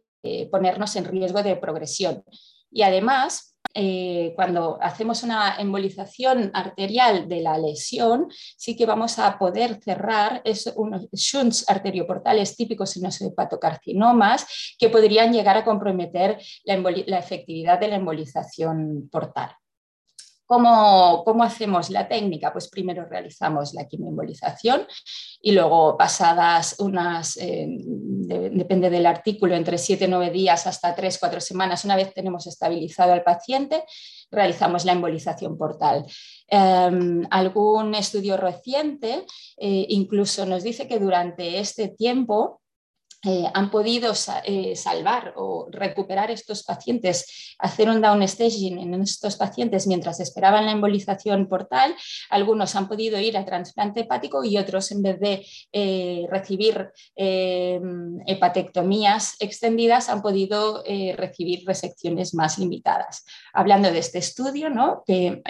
[0.49, 2.23] ponernos en riesgo de progresión.
[2.71, 9.37] Y además, eh, cuando hacemos una embolización arterial de la lesión, sí que vamos a
[9.37, 10.41] poder cerrar
[10.77, 17.89] unos shunts arterioportales típicos en los hepatocarcinomas que podrían llegar a comprometer la efectividad de
[17.89, 19.51] la embolización portal.
[20.45, 22.53] ¿Cómo, hacemos la técnica?
[22.53, 24.85] Pues primero realizamos la quimioembolización
[25.41, 31.41] y luego pasadas unas, eh, depende del artículo, entre 7 9 días hasta 3 4
[31.41, 33.83] semanas, una vez tenemos estabilizado al paciente,
[34.29, 36.05] realizamos la embolización portal.
[36.47, 39.25] Em, algún estudio reciente
[39.57, 42.61] eh, incluso nos dice que durante este tiempo
[43.25, 49.35] eh, han podido eh, salvar o recuperar estos pacientes, hacer un down staging en estos
[49.35, 51.95] pacientes mientras esperaban la embolización portal.
[52.29, 59.35] Algunos han podido ir a trasplante hepático y otros, en vez de eh, recibir hepatectomías
[59.39, 60.83] extendidas, han podido
[61.15, 63.23] recibir resecciones más limitadas.
[63.53, 65.03] Hablando de este estudio, ¿no?
[65.05, 65.41] que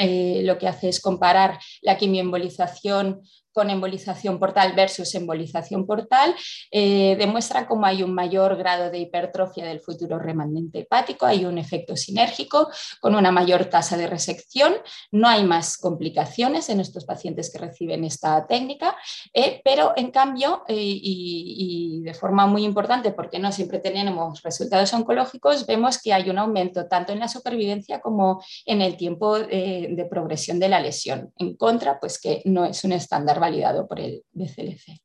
[0.43, 3.21] lo que hace es comparar la quimioembolización
[3.55, 6.35] con embolización portal versus embolización portal,
[6.71, 11.57] eh, demuestra cómo hay un mayor grado de hipertrofia del futuro remanente hepático, hay un
[11.57, 14.73] efecto sinérgico con una mayor tasa de resección,
[15.11, 18.97] no hay más complicaciones en estos pacientes que reciben esta técnica,
[19.33, 24.93] eh, pero en cambio, eh, y, de forma muy importante, porque no siempre tenemos resultados
[24.93, 30.07] oncológicos, vemos que hay un aumento tanto en la supervivencia como en el tiempo de
[30.09, 31.31] progresión de la lesión.
[31.37, 34.99] En contra, pues que no es un estándar validado por el DCLC.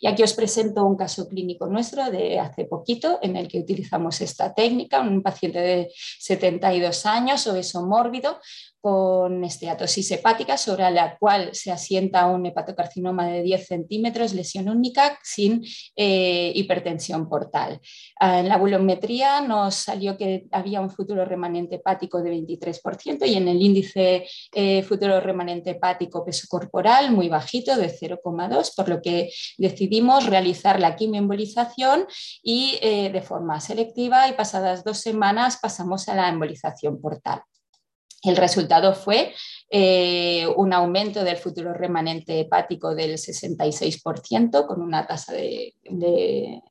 [0.00, 4.20] Y aquí os presento un caso clínico nuestro de hace poquito en el que utilizamos
[4.20, 8.40] esta técnica, un paciente de 72 años, obeso mórbido,
[8.82, 15.20] con esteatosis hepática sobre la cual se asienta un hepatocarcinoma de 10 centímetros, lesión única,
[15.22, 15.64] sin
[15.94, 17.80] eh, hipertensión portal.
[18.18, 23.34] Ah, en la volumetría nos salió que había un futuro remanente hepático de 23% y
[23.36, 29.00] en el índice eh, futuro remanente hepático peso corporal muy bajito de 0,2, por lo
[29.00, 32.06] que decidimos realizar la quimioembolización
[32.42, 37.42] y eh, de forma selectiva y pasadas dos semanas pasamos a la embolización portal.
[38.22, 39.34] El resultado fue
[39.74, 45.72] eh, un aumento del futuro remanente hepático del 66%, con una tasa de,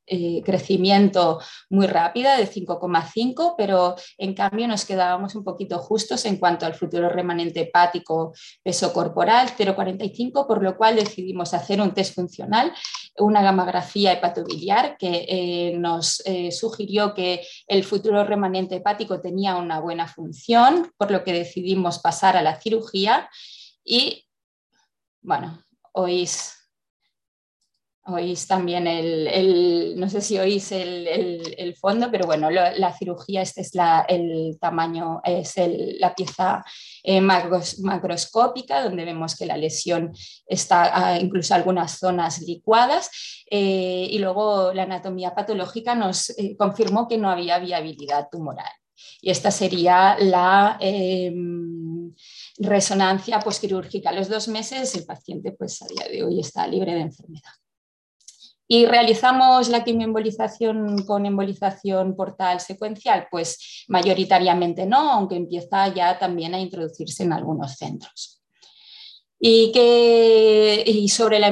[0.06, 1.40] eh, crecimiento
[1.72, 6.76] muy rápida de 5,5, pero en cambio nos quedábamos un poquito justos en cuanto al
[6.76, 12.72] futuro remanente hepático peso corporal, 0,45, por lo cual decidimos hacer un test funcional,
[13.18, 20.08] una gamografía hepatobiliar que eh, nos sugirió que el futuro remanente hepático tenía una buena
[20.08, 22.91] función, por lo que decidimos pasar a la cirugía
[23.84, 24.28] y,
[25.22, 26.58] bueno, oís,
[28.06, 33.72] oís también el, no sé si oís el, fondo, pero bueno, la cirugía, este es
[34.08, 35.54] el tamaño, es
[36.00, 36.64] la pieza
[37.04, 40.12] eh, macroscópica, donde vemos que la lesión
[40.46, 43.10] está incluso algunas zonas licuadas,
[43.50, 48.72] eh, y luego la anatomía patológica nos eh, confirmó que no había viabilidad tumoral.
[49.22, 51.91] Y esta sería la em,
[52.62, 54.10] resonancia posquirúrgica.
[54.10, 57.52] A los dos meses el paciente pues, a día de hoy está libre de enfermedad.
[58.68, 66.54] Y realizamos la quimioembolización con embolización portal secuencial, pues mayoritariamente no, aunque empieza ya también
[66.54, 68.41] a introducirse en algunos centros.
[69.44, 69.72] Y,
[70.86, 71.50] y sobre la,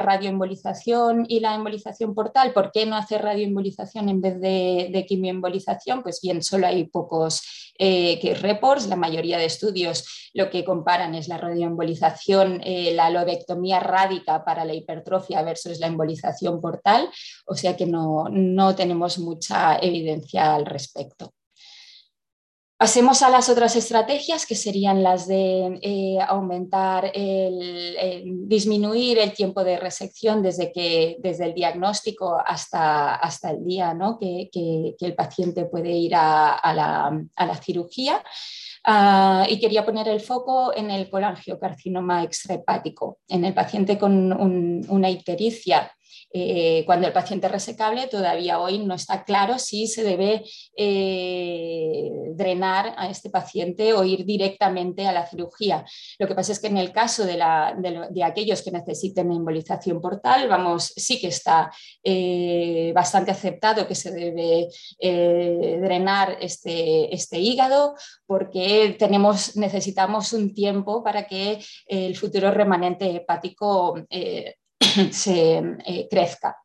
[0.00, 6.02] radioembolización y la embolización portal, ¿por qué no hacer radioembolización en vez de, de quimioembolización?
[6.02, 11.14] Pues bien, solo hay pocos eh, que reports, la mayoría de estudios lo que comparan
[11.14, 17.08] es la radioembolización, eh, la lobectomía rádica para la hipertrofia versus la embolización portal,
[17.46, 21.32] o sea que no, no tenemos mucha evidencia al respecto.
[22.78, 27.10] Pasemos a las otras estrategias que serían las de eh, aumentar,
[28.24, 34.18] disminuir el tiempo de resección desde, que, desde el diagnóstico hasta, hasta el día ¿no?
[34.18, 34.50] que,
[35.00, 38.22] el paciente puede ir a, la, cirugía.
[38.84, 44.34] Ah, y quería poner el foco en el colangiocarcinoma extrahepático, en el paciente con
[44.90, 45.90] una ictericia
[46.32, 50.44] eh, cuando el paciente es resecable, todavía hoy no está claro si se debe
[50.76, 55.84] eh, drenar a este paciente o ir directamente a la cirugía.
[56.18, 57.40] Lo que pasa es que en el caso de,
[58.22, 61.70] aquellos que necesiten embolización portal, vamos, sí que está
[62.02, 64.68] eh, bastante aceptado que se debe
[65.00, 67.94] drenar este, este, hígado
[68.26, 73.94] porque tenemos, necesitamos un tiempo para que el futuro remanente hepático
[75.12, 76.56] se eh, crezca.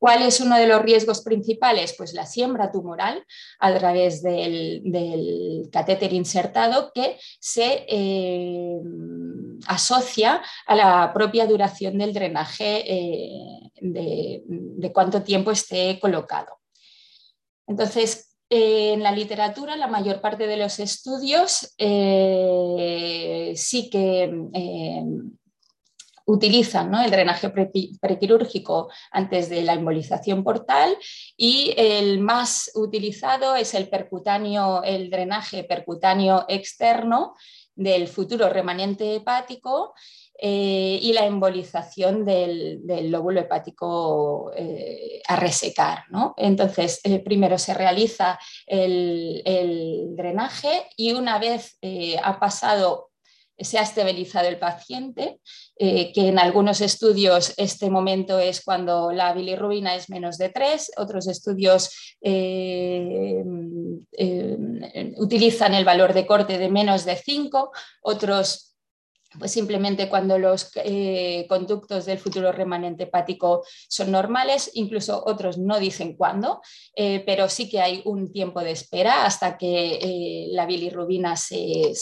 [0.00, 1.92] ¿Cuál es uno de los riesgos principales?
[1.98, 3.24] Pues la siembra tumoral
[3.58, 8.78] a través del, catéter insertado que se eh,
[9.66, 16.60] asocia a la propia duración del drenaje eh, de, cuánto tiempo esté colocado.
[17.66, 21.74] Entonces, en la literatura, la mayor parte de los estudios
[23.56, 24.30] sí que
[26.28, 27.50] utilizan el drenaje
[28.00, 30.96] prequirúrgico antes de la embolización portal
[31.36, 37.34] y el más utilizado es el percutáneo, el drenaje percutáneo externo
[37.74, 39.94] del futuro remanente hepático
[40.40, 46.04] eh, y la embolización del, lóbulo hepático eh, a resecar.
[46.36, 49.42] Entonces, eh, primero se realiza el,
[50.14, 51.78] drenaje y una vez
[52.22, 53.07] ha pasado
[53.58, 55.40] se ha estabilizado el paciente,
[55.76, 60.92] eh, que en algunos estudios este momento es cuando la bilirrubina es menos de 3,
[60.96, 63.42] otros estudios eh,
[64.12, 68.67] eh, utilizan el valor de corte de menos de 5, otros
[69.38, 75.78] pues simplemente cuando los eh, conductos del futuro remanente hepático son normales, incluso otros no
[75.78, 76.62] dicen cuándo,
[76.96, 81.92] eh, pero sí que hay un tiempo de espera hasta que eh, la bilirrubina se,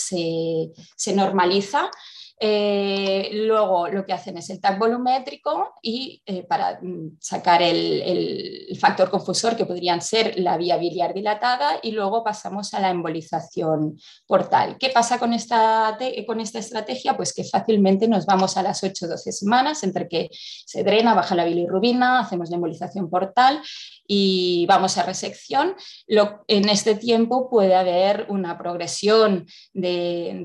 [1.15, 1.91] normaliza.
[2.39, 8.77] Eh, luego lo que hacen es el TAC volumétrico y eh, para mm, sacar el,
[8.79, 13.99] factor confusor que podrían ser la vía biliar dilatada y luego pasamos a la embolización
[14.27, 14.77] portal.
[14.79, 17.17] ¿Qué pasa con esta, con esta estrategia?
[17.17, 21.47] Pues que fácilmente nos vamos a las 8-12 semanas entre que se drena, baja la
[21.47, 23.63] bilirrubina, hacemos la embolización portal
[24.07, 25.75] y vamos a resección.
[26.07, 30.43] en este tiempo puede haber una progresión de,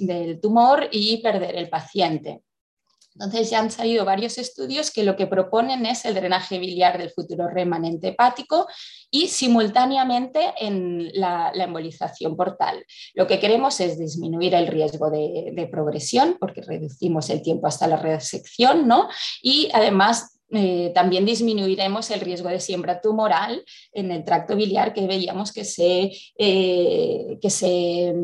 [0.00, 2.42] del tumor y perder el paciente.
[3.16, 7.10] Entonces ya han salido varios estudios que lo que proponen es el drenaje biliar del
[7.10, 8.66] futuro remanente hepático
[9.10, 12.84] y simultáneamente en la, embolización portal.
[13.14, 17.96] Lo que queremos es disminuir el riesgo de, progresión porque reducimos el tiempo hasta la
[17.96, 19.08] resección ¿no?
[19.42, 25.06] y además eh, también disminuiremos el riesgo de siembra tumoral en el tracto biliar que
[25.06, 28.14] veíamos que se, eh, que se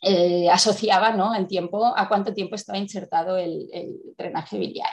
[0.00, 1.34] eh, asociaba ¿no?
[1.34, 3.68] el tiempo, a cuánto tiempo estaba insertado el,
[4.16, 4.90] drenaje biliar.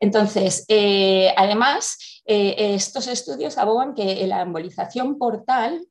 [0.00, 5.86] Entonces, eh, además, eh, estos estudios abogan que la embolización portal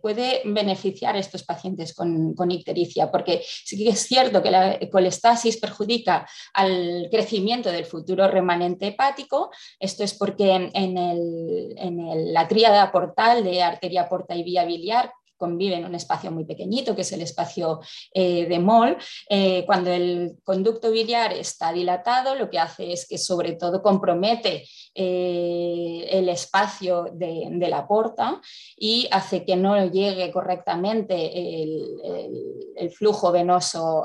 [0.00, 5.56] puede beneficiar a estos pacientes con, ictericia, porque sí que es cierto que la colestasis
[5.56, 9.50] perjudica al crecimiento del futuro remanente hepático.
[9.80, 15.10] Esto es porque en, en la tríada portal de arteria porta y vía biliar
[15.40, 17.80] convive en un espacio muy pequeñito, que es el espacio
[18.12, 18.98] eh, de Moll.
[19.28, 24.68] Eh, cuando el conducto biliar está dilatado, lo que hace es que sobre todo compromete
[24.94, 28.40] eh, el espacio de, la porta
[28.76, 31.14] y hace que no llegue correctamente
[31.62, 34.02] el, flujo venoso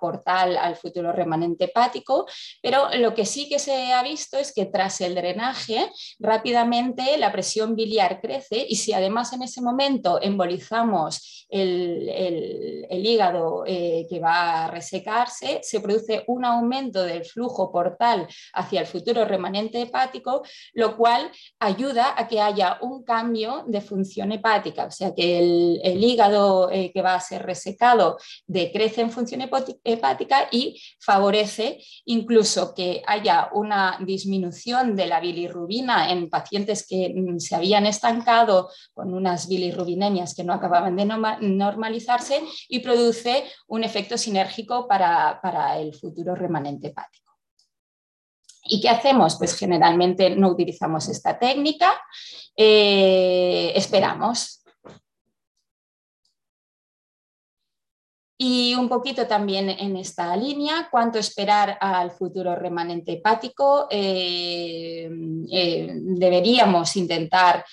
[0.00, 2.26] portal al futuro remanente hepático,
[2.62, 7.32] pero lo que sí que se ha visto es que tras el drenaje rápidamente la
[7.32, 10.77] presión biliar crece y si además en ese momento embolizamos
[11.48, 18.80] el, hígado eh, que va a resecarse, se produce un aumento del flujo portal hacia
[18.80, 20.42] el futuro remanente hepático,
[20.74, 26.04] lo cual ayuda a que haya un cambio de función hepática, o sea que el,
[26.04, 29.42] hígado eh, que va a ser resecado decrece en función
[29.84, 37.38] hepática y favorece incluso que haya una disminución de la bilirrubina en pacientes que mm,
[37.38, 41.06] se habían estancado con unas bilirrubinemias que no acababan de
[41.48, 47.32] normalizarse y produce un efecto sinérgico para, el futuro remanente hepático.
[48.64, 49.36] ¿Y qué hacemos?
[49.38, 51.90] Pues generalmente no utilizamos esta técnica,
[52.54, 54.62] eh, esperamos.
[58.40, 63.88] Y un poquito también en esta línea, cuánto esperar al futuro remanente hepático.
[63.90, 65.10] Eh,
[65.50, 67.64] eh, deberíamos intentar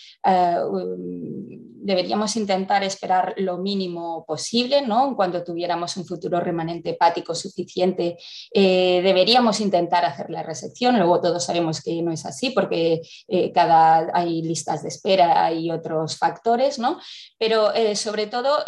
[1.86, 5.16] deberíamos intentar esperar lo mínimo posible, ¿no?
[5.16, 8.18] Cuando tuviéramos un futuro remanente hepático suficiente,
[8.52, 10.98] eh, deberíamos intentar hacer la resección.
[10.98, 15.70] Luego todos sabemos que no es así porque eh, cada, hay listas de espera y
[15.70, 17.00] otros factores, ¿no?
[17.38, 18.66] Pero eh, sobre todo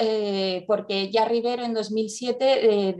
[0.68, 2.96] porque ya Rivero en 2007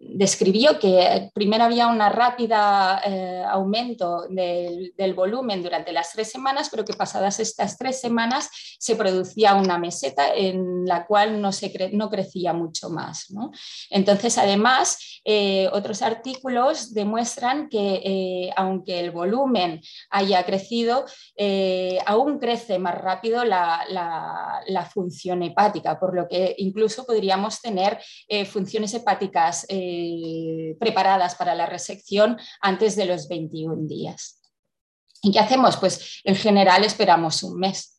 [0.00, 2.56] describió que primero había un rápido
[3.04, 8.94] eh, aumento del, volumen durante las tres semanas, pero que pasadas estas tres semanas se
[8.94, 11.50] producía una meseta en la cual no,
[12.10, 13.26] crecía mucho más.
[13.90, 19.80] Entonces, además, eh, otros artículos demuestran que eh, aunque el volumen
[20.10, 21.06] haya crecido,
[22.06, 27.98] aún crece más rápido la, función hepática, por lo que incluso podríamos tener
[28.46, 34.42] funciones hepáticas eh, preparadas para la resección antes de los 21 días.
[35.22, 35.78] ¿Y qué hacemos?
[35.78, 37.94] Pues en general esperamos un mes.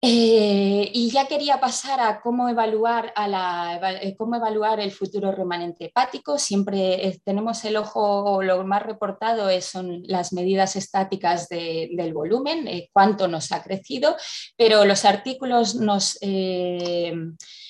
[0.00, 6.38] Eh, y ya quería pasar a cómo evaluar, eh, cómo evaluar el futuro remanente hepático.
[6.38, 13.50] Siempre tenemos el ojo, lo más reportado son las medidas estáticas del volumen, cuánto nos
[13.50, 14.14] ha crecido,
[14.56, 16.18] pero los artículos nos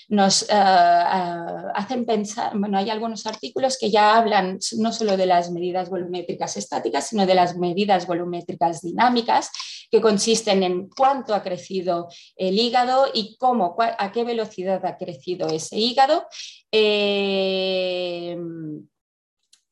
[0.09, 1.35] nos eh, eh,
[1.75, 6.57] hacen pensar, bueno, hay algunos artículos que ya hablan no solo de las medidas volumétricas
[6.57, 9.51] estáticas, sino de las medidas volumétricas dinámicas,
[9.91, 15.49] que consisten en cuánto ha crecido el hígado y cómo, a qué velocidad ha crecido
[15.49, 16.27] ese hígado.
[16.71, 18.37] Eh,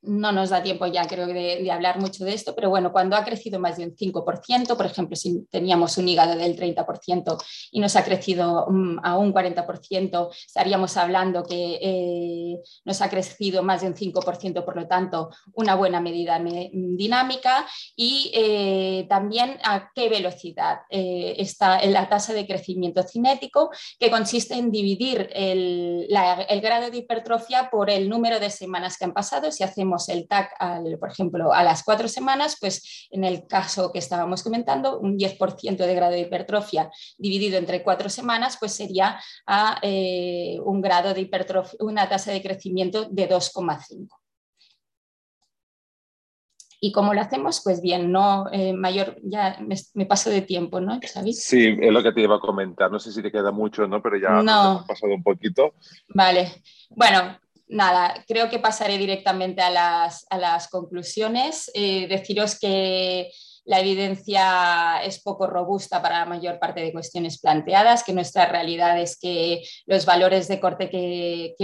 [0.07, 3.25] no nos da tiempo ya, creo, de, hablar mucho de esto, pero bueno, cuando ha
[3.25, 7.37] crecido más de un 5%, por ejemplo, si teníamos un hígado del 30%
[7.73, 13.63] y nos ha crecido mm, a un 40%, estaríamos hablando que eh, nos ha crecido
[13.63, 16.41] más de un 5%, por lo tanto, una buena medida
[16.73, 24.11] dinámica y eh, también a qué velocidad eh, está la tasa de crecimiento cinético, que
[24.11, 26.09] consiste en dividir el,
[26.49, 29.51] el grado de hipertrofia por el número de semanas que han pasado.
[29.51, 30.53] Si hacemos el TAC,
[30.99, 35.77] por ejemplo, a las cuatro semanas, pues en el caso que estábamos comentando, un 10%
[35.77, 41.23] de grado de hipertrofia dividido entre cuatro semanas, pues sería a eh, un grado de
[41.23, 44.09] hipertrofia, una tasa de crecimiento de 2,5.
[46.85, 47.63] ¿Y cómo lo hacemos?
[47.65, 49.59] Pues bien, no eh, mayor, ya
[49.95, 51.01] me, paso de tiempo, ¿no?
[51.33, 52.93] Sí, es lo que te iba a comentar.
[52.93, 54.03] No sé si te queda mucho, ¿no?
[54.03, 54.73] Pero ya no.
[54.73, 55.73] hemos pasado un poquito.
[56.09, 56.63] Vale.
[56.91, 57.39] Bueno,
[57.69, 61.71] nada, creo que pasaré directamente a las, a las conclusiones.
[61.75, 63.31] Eh, deciros que
[63.65, 69.01] la evidencia es poco robusta para la mayor parte de cuestiones planteadas, que nuestra realidad
[69.01, 71.55] es que los valores de corte que,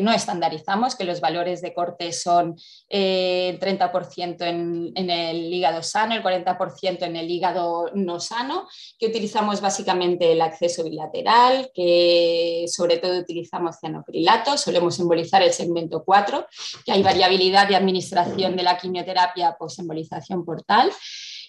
[0.00, 2.56] no estandarizamos, que los valores de corte son
[2.90, 8.68] eh, el 30% en, el hígado sano, el 40% en el hígado no sano,
[8.98, 16.04] que utilizamos básicamente el acceso bilateral, que sobre todo utilizamos cianocrilato, solemos embolizar el segmento
[16.04, 16.46] 4,
[16.84, 20.92] que hay variabilidad de administración de la quimioterapia post-embolización portal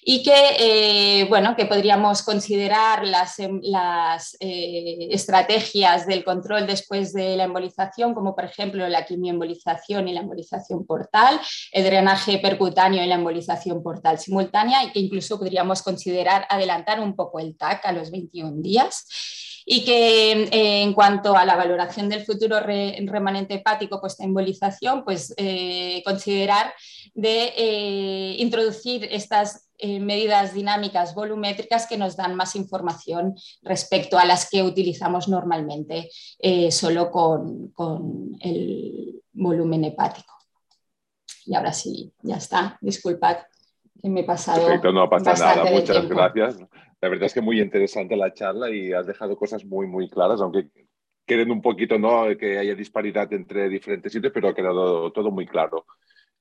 [0.03, 7.13] y que, eh, bueno, que podríamos considerar las, em, las eh, estrategias del control después
[7.13, 11.39] de la embolización, como por ejemplo la quimioembolización y la embolización portal,
[11.71, 17.15] el drenaje percutáneo y la embolización portal simultánea, y que incluso podríamos considerar adelantar un
[17.15, 19.05] poco el TAC a los 21 días.
[19.71, 25.35] Y que eh, en cuanto a la valoración del futuro remanente hepático post-embolización, pues
[26.03, 26.73] considerar
[27.13, 34.49] de introducir estas eh, medidas dinámicas volumétricas que nos dan más información respecto a las
[34.49, 37.71] que utilizamos normalmente eh, solo con,
[38.41, 40.33] el volumen hepático.
[41.45, 42.77] Y ahora sí, ya está.
[42.81, 43.37] Disculpad
[44.01, 44.65] que me he pasado.
[44.65, 45.71] Perfecto, no pasa nada.
[45.71, 46.57] Muchas gracias.
[47.01, 50.41] La verdad es que muy interesante la charla y has dejado cosas muy, muy claras,
[50.41, 50.67] aunque
[51.25, 52.25] queden un poquito, ¿no?
[52.37, 55.85] Que haya disparidad entre diferentes sitios, pero ha quedado todo muy claro.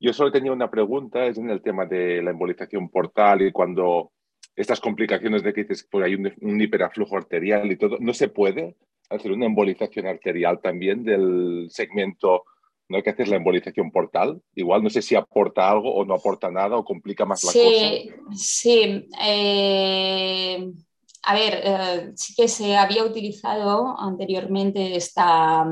[0.01, 4.13] Yo solo tenía una pregunta, es en el tema de la embolización portal y cuando
[4.55, 8.77] estas complicaciones de que dices que hay un, hiperaflujo arterial y todo, ¿no se puede
[9.11, 12.45] hacer una embolización arterial también del segmento
[12.89, 13.03] ¿no?
[13.03, 14.41] que haces la embolización portal?
[14.55, 18.11] Igual no sé si aporta algo o no aporta nada o complica más la sí,
[18.15, 18.37] cosa.
[18.37, 20.73] Sí, eh,
[21.23, 25.67] a ver, eh, sí que se había utilizado anteriormente esta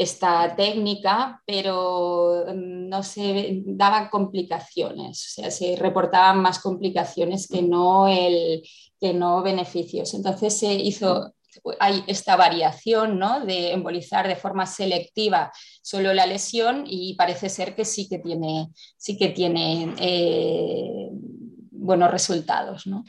[0.00, 7.60] esta técnica, pero mm, no se daban complicaciones, o sea, se reportaban más complicaciones que
[7.60, 8.62] no, el,
[8.98, 10.14] que no beneficios.
[10.14, 11.34] Entonces se hizo,
[11.78, 13.44] hay esta variación ¿no?
[13.44, 18.68] de embolizar de forma selectiva solo la lesión y parece ser que sí que tiene,
[18.96, 22.86] sí que tiene eh, buenos resultados.
[22.86, 23.04] ¿no?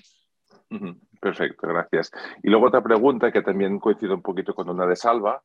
[1.21, 2.11] Perfecto, gracias.
[2.43, 5.41] Y luego otra pregunta que también coincide un poquito con una de Salva,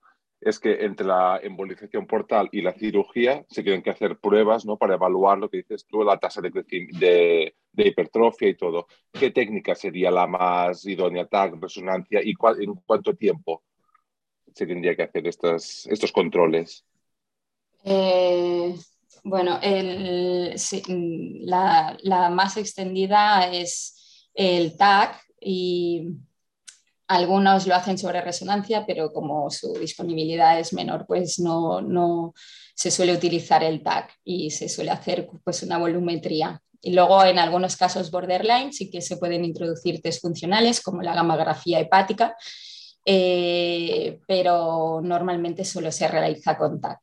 [0.46, 4.76] es que entre la embolización portal y la cirugía se tienen que hacer pruebas ¿no?
[4.76, 8.86] para evaluar lo que dices tú, la tasa de, de, de hipertrofia y todo.
[9.12, 13.64] ¿Qué técnica sería la más idónea, TAC, resonancia y en cuánto tiempo
[14.54, 16.84] se tendría que hacer estos, controles?
[17.82, 18.72] Eh,
[19.24, 19.58] bueno,
[21.40, 26.06] la, la más extendida es el TAC y
[27.08, 32.34] algunos lo hacen sobre resonancia, pero como su disponibilidad es menor, pues no, no
[32.74, 36.60] se suele utilizar el TAC y se suele hacer pues, una volumetría.
[36.80, 41.14] Y luego en algunos casos borderline sí que se pueden introducir test funcionales como la
[41.14, 42.36] gamografía hepática,
[43.04, 46.98] eh, pero normalmente solo se realiza con TAC.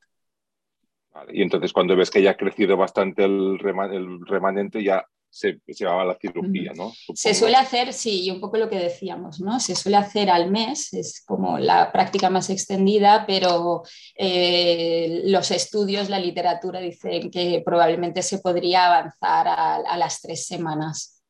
[1.32, 5.86] y entonces cuando ves que ya ha crecido bastante el, el remanente, ya se, se
[5.86, 6.94] va a la cirugía, ¿no?
[7.16, 9.60] Se suele hacer, sí, y un poco lo que decíamos, ¿no?
[9.60, 13.82] Se suele hacer al mes, es como la práctica más extendida, pero
[14.16, 21.24] eh, los estudios, la literatura dicen que probablemente se podría avanzar a, las tres semanas.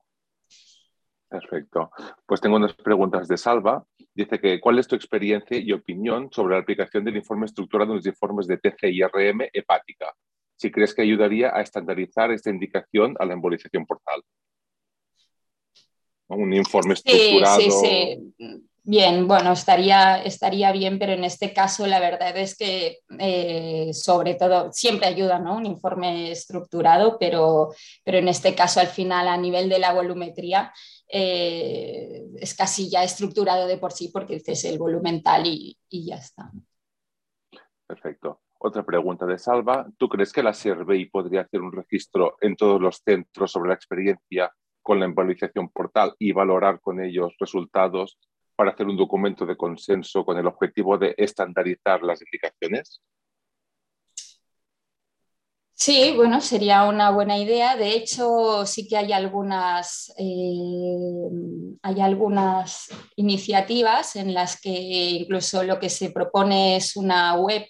[1.30, 1.90] Perfecto.
[2.26, 3.86] Pues tengo unas preguntas de Salva.
[4.14, 7.98] Dice que, ¿cuál es tu experiencia y opinión sobre la aplicación del informe estructurado en
[7.98, 10.14] los informes de TCIRM hepática?
[10.64, 14.24] Si crees que ayudaría a estandarizar esta indicación a la embolización portal.
[16.30, 17.60] Un informe estructurado.
[17.60, 23.00] Sí, sí, Bien, bueno, estaría, estaría bien, pero en este caso la verdad es que
[23.20, 25.56] eh, sobre todo siempre ayuda ¿no?
[25.58, 30.74] un informe estructurado, pero, pero en este caso al final a nivel de la volumetría
[31.10, 36.06] eh, es casi ya estructurado de por sí porque es el volumen tal y, y
[36.06, 36.52] ya está.
[37.86, 38.42] Perfecto.
[38.66, 39.86] Otra pregunta de Salva.
[39.98, 43.76] ¿Tú crees que la Survey podría hacer un registro en todos los centros sobre la
[43.76, 48.18] experiencia con la embolización portal y valorar con ellos resultados
[48.56, 53.02] para hacer un documento de consenso con el objetivo de estandarizar las indicaciones?
[55.74, 57.76] Sí, bueno, sería una buena idea.
[57.76, 61.30] De hecho, sí que hay algunas, eh,
[61.82, 62.88] hay algunas
[63.18, 67.66] iniciativas en las que incluso lo que se propone es una web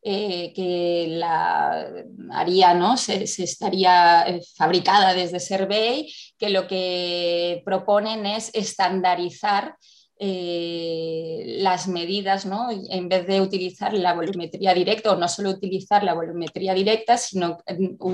[0.00, 1.92] eh, que la
[2.30, 2.96] haría, ¿no?
[2.96, 9.76] Se, estaría eh, fabricada desde Survey, que lo que proponen es estandarizar
[10.20, 12.68] eh, las medidas, ¿no?
[12.70, 17.58] en vez de utilizar la volumetría directa o no solo utilizar la volumetría directa, sino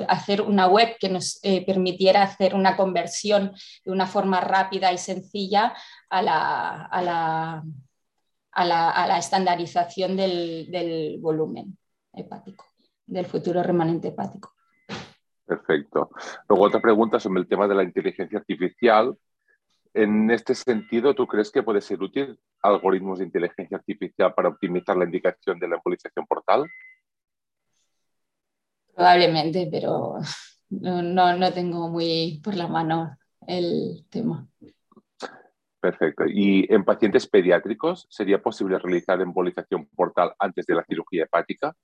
[0.08, 3.52] hacer una web que nos permitiera hacer una conversión
[3.84, 5.74] de una forma rápida y sencilla
[6.10, 7.62] a la, a la,
[8.54, 11.76] a la, estandarización del, del volumen
[12.12, 12.66] hepático,
[13.06, 14.52] del futuro remanente hepático.
[15.44, 16.10] Perfecto.
[16.48, 19.16] Luego otra pregunta sobre el tema de la inteligencia artificial
[19.94, 24.96] en este sentido, ¿tú crees que puede ser útil algoritmos de inteligencia artificial para optimizar
[24.96, 26.66] la indicación de la embolización portal?
[28.92, 30.18] Probablemente, pero
[30.70, 34.48] no, tengo muy por la mano el tema.
[35.84, 36.24] Perfecto.
[36.26, 41.74] ¿Y en pacientes pediátricos sería posible realizar embolización portal antes de la cirugía hepática?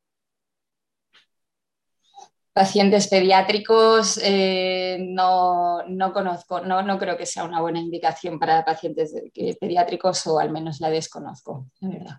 [2.51, 5.85] Pacientes pediátricos eh, no,
[6.15, 9.15] conozco, no, creo que sea una buena indicación para pacientes
[9.61, 12.17] pediátricos o al menos la desconozco, la verdad.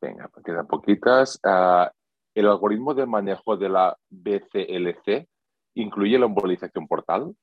[0.00, 1.38] Venga, pues quedan poquitas.
[1.44, 1.92] Ah,
[2.34, 5.28] ¿El algoritmo de manejo de la BCLC
[5.74, 7.34] incluye la embolización portal?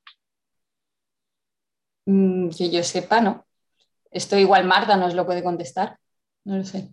[2.08, 3.46] Mm, que yo sepa, no.
[4.10, 5.98] Esto igual Marta nos lo puede contestar.
[6.46, 6.90] No lo sé.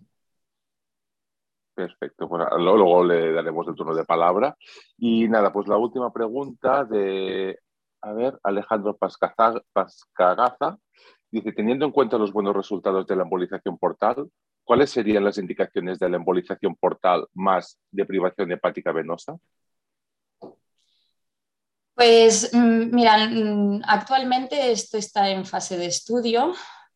[1.73, 4.55] Perfecto, bueno, luego le daremos el turno de palabra.
[4.97, 7.57] Y nada, pues la última pregunta de,
[8.01, 10.77] a ver, Alejandro Pascagaza,
[11.31, 14.29] dice, teniendo en cuenta los buenos resultados de la embolización portal,
[14.63, 19.37] ¿cuáles serían las indicaciones de la embolización portal más de privación hepática venosa?
[21.95, 26.53] Pues mm, mira, mm, actualmente esto está en fase de estudio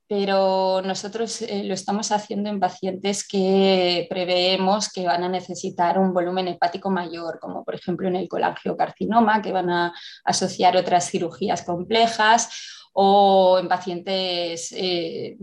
[0.09, 6.15] pero nosotros eh, lo estamos haciendo en pacientes que preveemos que van a necesitar un
[6.15, 9.93] volumen hepático mayor, como por ejemplo en el colangiocarcinoma, que van a
[10.25, 12.49] asociar otras cirugías complejas
[12.93, 15.37] o en pacientes eh,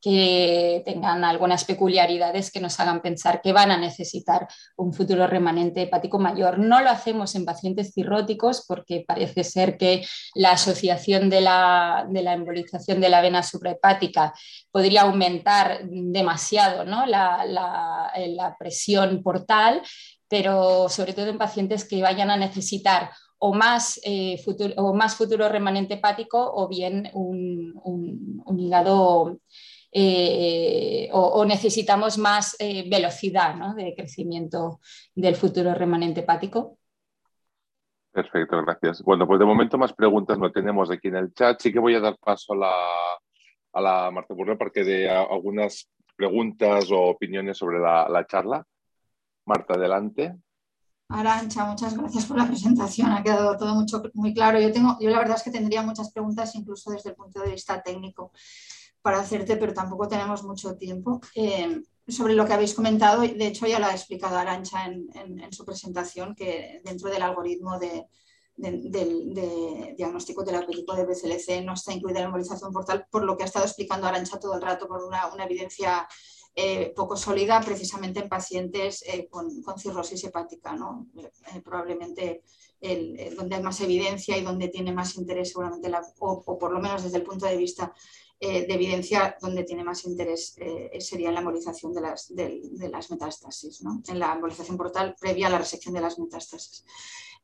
[0.00, 5.82] que tengan algunas peculiaridades que nos hagan pensar que van a necesitar un futuro remanente
[5.82, 6.58] hepático mayor.
[6.58, 10.04] No lo hacemos en pacientes cirróticos porque parece ser que
[10.34, 14.34] la asociación de la, embolización de la vena suprahepática
[14.70, 19.80] podría aumentar demasiado la, la presión portal,
[20.28, 23.10] pero sobre todo en pacientes que vayan a necesitar
[23.46, 29.38] o más, eh, futuro, o más futuro remanente hepático o bien un, hígado
[29.92, 34.80] eh, o, necesitamos más eh, velocidad de crecimiento
[35.14, 36.78] del futuro remanente hepático.
[38.10, 39.02] Perfecto, gracias.
[39.02, 41.60] Bueno, pues de momento más preguntas no tenemos aquí en el chat.
[41.60, 42.72] Sí que voy a dar paso a la,
[43.74, 48.64] a la Marta Burro para que dé algunas preguntas o opiniones sobre la, la charla.
[49.44, 50.34] Marta, adelante.
[51.14, 53.12] Arancha, muchas gracias por la presentación.
[53.12, 54.58] Ha quedado todo mucho, muy claro.
[54.58, 57.52] Yo, tengo, yo la verdad es que tendría muchas preguntas, incluso desde el punto de
[57.52, 58.32] vista técnico,
[59.00, 61.20] para hacerte, pero tampoco tenemos mucho tiempo.
[61.36, 65.64] Eh, sobre lo que habéis comentado, de hecho ya lo ha explicado Arancha en, su
[65.64, 68.08] presentación, que dentro del algoritmo de,
[69.96, 73.64] diagnóstico terapéutico de BCLC no está incluida la embolización portal, por lo que ha estado
[73.64, 76.08] explicando Arancha todo el rato, por una evidencia
[76.56, 80.74] eh, poco sólida precisamente en pacientes eh, con, cirrosis hepática.
[80.74, 81.08] ¿no?
[81.16, 82.42] Eh, probablemente
[83.34, 87.16] donde hay más evidencia y donde tiene más interés seguramente, o, por lo menos desde
[87.16, 87.94] el punto de vista
[88.38, 90.54] de evidencia, donde tiene más interés
[90.98, 92.60] sería en la embolización de las, de,
[92.92, 94.02] las metástasis, ¿no?
[94.06, 96.84] en la embolización portal previa a la resección de las metástasis.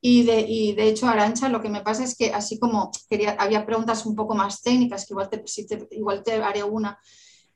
[0.02, 3.30] Y de, y de, hecho, Arancha, lo que me pasa es que así como quería,
[3.38, 5.42] había preguntas un poco más técnicas, que igual te,
[5.92, 6.98] igual te haré una,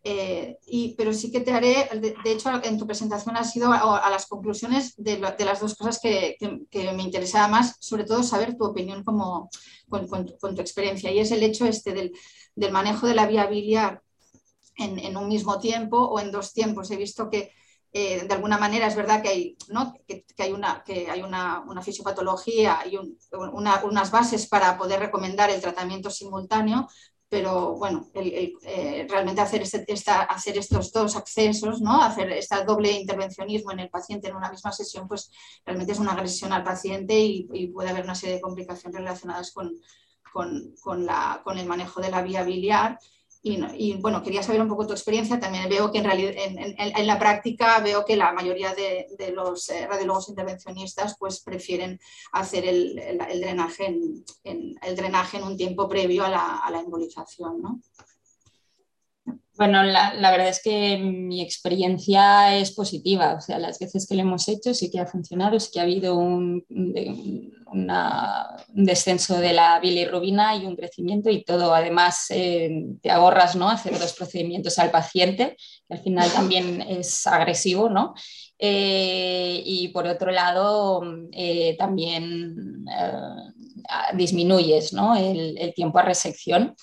[0.06, 4.10] eh, y, pero sí que te haré, de, hecho en tu presentación has ido a,
[4.10, 9.02] las conclusiones de, las dos cosas que, me interesaba más, sobre todo saber tu opinión
[9.02, 9.48] como,
[9.88, 12.12] con, tu, experiencia, y es el hecho este del,
[12.70, 14.02] manejo de la vía biliar
[14.76, 16.90] en, un mismo tiempo o en dos tiempos.
[16.90, 17.52] He visto que
[17.90, 19.94] eh, de alguna manera es verdad que hay, ¿no?
[20.06, 22.98] que, hay, una, que hay una, una fisiopatología y
[23.32, 26.88] unas bases para poder recomendar el tratamiento simultáneo,
[27.34, 29.84] pero bueno, eh, realmente hacer, este,
[30.28, 32.00] hacer estos dos accesos, ¿no?
[32.00, 35.32] hacer este doble intervencionismo en el paciente en una misma sesión, pues
[35.66, 39.50] realmente es una agresión al paciente y, y puede haber una serie de complicaciones relacionadas
[39.50, 39.72] con,
[40.32, 43.00] con, con, la, con el manejo de la vía biliar
[43.46, 45.38] y, bueno, quería saber un poco tu experiencia.
[45.38, 49.86] También veo que en, realidad, en, la práctica veo que la mayoría de, los eh,
[49.86, 52.00] radiólogos intervencionistas pues prefieren
[52.32, 52.94] hacer el,
[53.40, 53.86] drenaje,
[54.44, 57.60] en, el drenaje en un tiempo previo a la, a la embolización.
[57.60, 57.82] ¿no?
[59.56, 63.34] Bueno, la, verdad es que mi experiencia es positiva.
[63.34, 65.84] O sea, las veces que lo hemos hecho sí que ha funcionado, sí que ha
[65.84, 66.64] habido un,
[68.68, 71.72] descenso de la bilirrubina y un crecimiento y todo.
[71.72, 73.70] Además, eh, te ahorras ¿no?
[73.70, 78.14] hacer dos procedimientos al paciente, que al final también es agresivo, ¿no?
[78.58, 82.84] Eh, y por otro lado, eh, también
[84.14, 85.14] disminuyes ¿no?
[85.16, 86.74] el, el tiempo a resección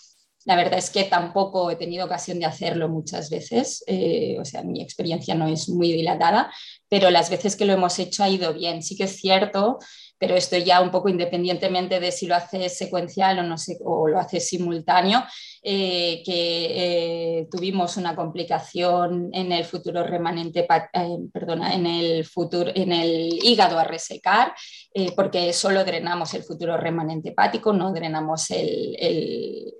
[0.45, 4.63] la verdad es que tampoco he tenido ocasión de hacerlo muchas veces, eh, o sea,
[4.63, 6.51] mi experiencia no es muy dilatada,
[6.89, 8.81] pero las veces que lo hemos hecho ha ido bien.
[8.81, 9.79] Sí que es cierto
[10.21, 14.19] pero esto ya un poco independientemente de si lo haces secuencial o, no o lo
[14.19, 15.23] haces simultáneo,
[15.63, 22.69] eh, que eh, tuvimos una complicación en el futuro remanente, eh, perdona, en el, futuro,
[22.75, 24.53] en el hígado a resecar,
[25.15, 29.73] porque solo drenamos el futuro remanente hepático, no drenamos el, el,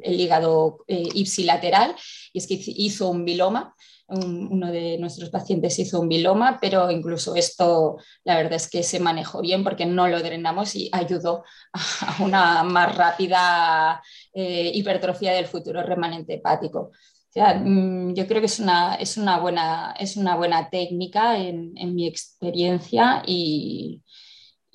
[0.00, 1.94] el hígado ipsilateral,
[2.32, 3.74] y es que hizo un biloma
[4.08, 9.00] uno de nuestros pacientes hizo un biloma, pero incluso esto la verdad es que se
[9.00, 14.02] manejó bien porque no lo drenamos y ayudó a una más rápida
[14.32, 16.92] eh, hipertrofia del futuro remanente hepático.
[17.34, 21.94] Mm, yo creo que es una, es una, buena, es una buena técnica en, en
[21.94, 24.02] mi experiencia y,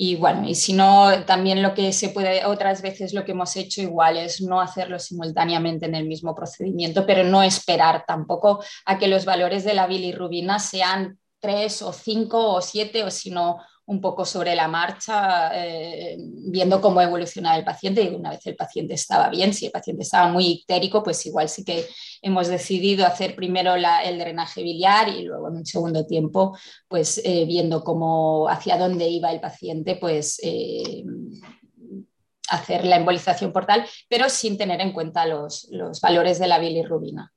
[0.05, 3.55] y bueno, y si no, también lo que se puede, otras veces lo que hemos
[3.55, 8.97] hecho igual es no hacerlo simultáneamente en el mismo procedimiento, pero no esperar tampoco a
[8.97, 13.59] que los valores de la bilirrubina sean tres o cinco o siete o si no
[13.85, 18.03] un poco sobre la marcha, eh, viendo cómo evolucionaba el paciente.
[18.03, 21.49] Y una vez el paciente estaba bien, si el paciente estaba muy ictérico, pues igual
[21.49, 21.85] sí que
[22.21, 26.57] hemos decidido hacer primero el drenaje biliar y luego en un segundo tiempo,
[26.87, 31.03] pues eh, viendo cómo hacia dónde iba el paciente, pues eh,
[32.49, 37.33] hacer la embolización portal, pero sin tener en cuenta los, los valores de la bilirrubina.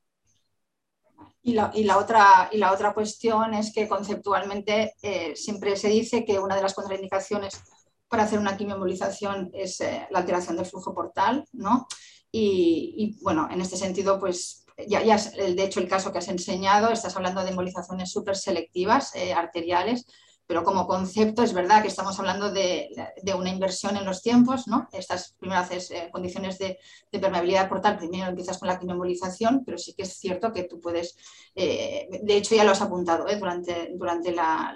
[1.47, 6.41] Y la, otra, y la otra cuestión es que conceptualmente eh, siempre se dice que
[6.41, 7.63] una de las contraindicaciones
[8.09, 11.87] para hacer una quimioembolización es eh, la alteración del flujo portal, ¿no?
[12.33, 16.91] Y, bueno, en este sentido, pues ya, ya de hecho el caso que has enseñado,
[16.91, 20.05] estás hablando de embolizaciones súper selectivas, eh, arteriales,
[20.47, 22.89] pero como concepto es verdad que estamos hablando de,
[23.37, 24.89] una inversión en los tiempos, ¿no?
[24.93, 26.79] Estas primero haces eh, condiciones de,
[27.11, 31.17] permeabilidad portal, primero empiezas con la quimioembolización, pero sí que es cierto que tú puedes,
[31.55, 33.37] eh, de hecho ya lo has apuntado ¿eh?
[33.37, 34.75] durante, durante la,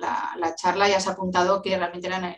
[0.57, 2.35] charla, ya has apuntado que realmente eran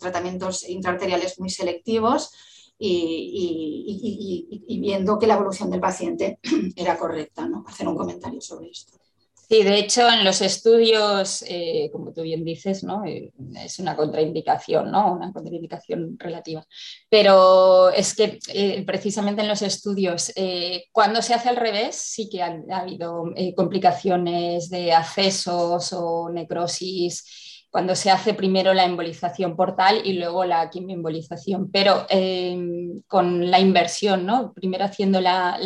[0.00, 2.32] tratamientos intraarteriales muy selectivos
[2.78, 6.40] y, y, viendo que la evolución del paciente
[6.76, 7.64] era correcta, ¿no?
[7.66, 9.03] Hacer un comentario sobre esto.
[9.48, 13.04] Sí, de hecho, en los estudios, eh, como tú bien dices, ¿no?
[13.04, 13.30] Eh,
[13.62, 15.12] es una contraindicación, ¿no?
[15.12, 16.64] una contraindicación relativa.
[17.10, 20.32] Pero es que eh, precisamente en los estudios,
[20.92, 23.24] cuando se hace al revés, sí que ha, habido
[23.54, 30.70] complicaciones de accesos o necrosis cuando se hace primero la embolización portal y luego la
[30.70, 32.06] quimioembolización, pero
[33.08, 34.52] con la inversión, ¿no?
[34.54, 35.58] primero haciendo la,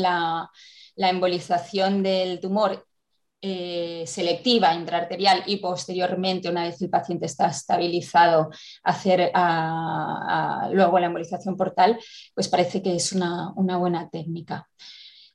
[0.96, 2.87] la embolización del tumor
[3.40, 8.50] eh, selectiva intraarterial y posteriormente, una vez el paciente está estabilizado,
[8.82, 9.30] hacer
[10.72, 12.00] luego la embolización portal,
[12.34, 14.68] pues parece que es una, buena técnica.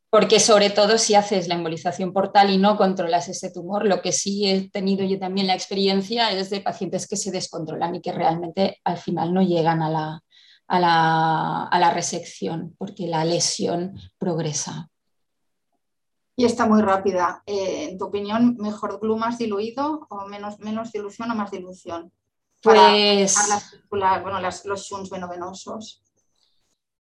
[0.10, 4.12] Porque sobre todo si haces la embolización portal y no controlas ese tumor, lo que
[4.12, 8.12] sí he tenido yo también la experiencia es de pacientes que se descontrolan y que
[8.12, 10.22] realmente al final no llegan a la,
[10.68, 14.90] a la resección porque la lesión progresa
[16.36, 17.44] y está muy rápida.
[17.46, 22.12] Eh, en tu opinión, ¿mejor glue más diluido o menos, menos dilución o más dilución?
[22.62, 23.36] Para pues...
[23.90, 26.04] bueno, los shunts venovenosos.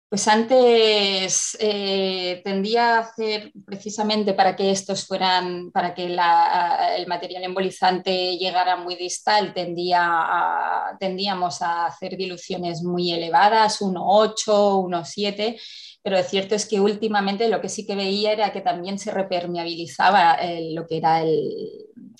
[0.09, 7.43] Pues antes eh, tendía a hacer precisamente para que estos fueran, para que el material
[7.43, 15.59] embolizante llegara muy distal, tendía tendíamos a hacer diluciones muy elevadas, 1,8, 1,7,
[16.07, 19.11] pero lo cierto es que últimamente lo que sí que veía era que también se
[19.11, 20.37] repermeabilizaba
[20.71, 21.21] lo que era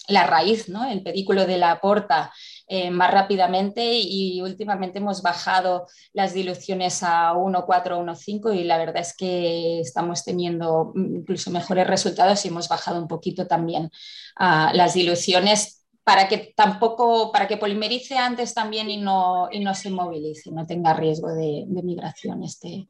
[0.09, 0.83] la raíz, ¿no?
[0.83, 2.33] el pedículo de la porta
[2.67, 8.97] eh, más rápidamente y últimamente hemos bajado las diluciones a 1,4, 1,5 y la verdad
[8.97, 13.89] es que estamos teniendo incluso mejores resultados y hemos bajado un poquito también
[14.38, 19.89] las diluciones para que tampoco, para que polimerice antes también y no, y no se
[19.89, 22.89] movilice, no tenga riesgo de, migración este,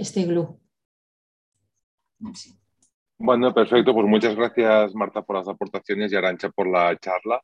[0.00, 0.58] este glue.
[3.18, 3.92] Bueno, perfecto.
[3.92, 7.40] Pues muchas gracias, Marta, por las aportaciones y Arancha por la charla.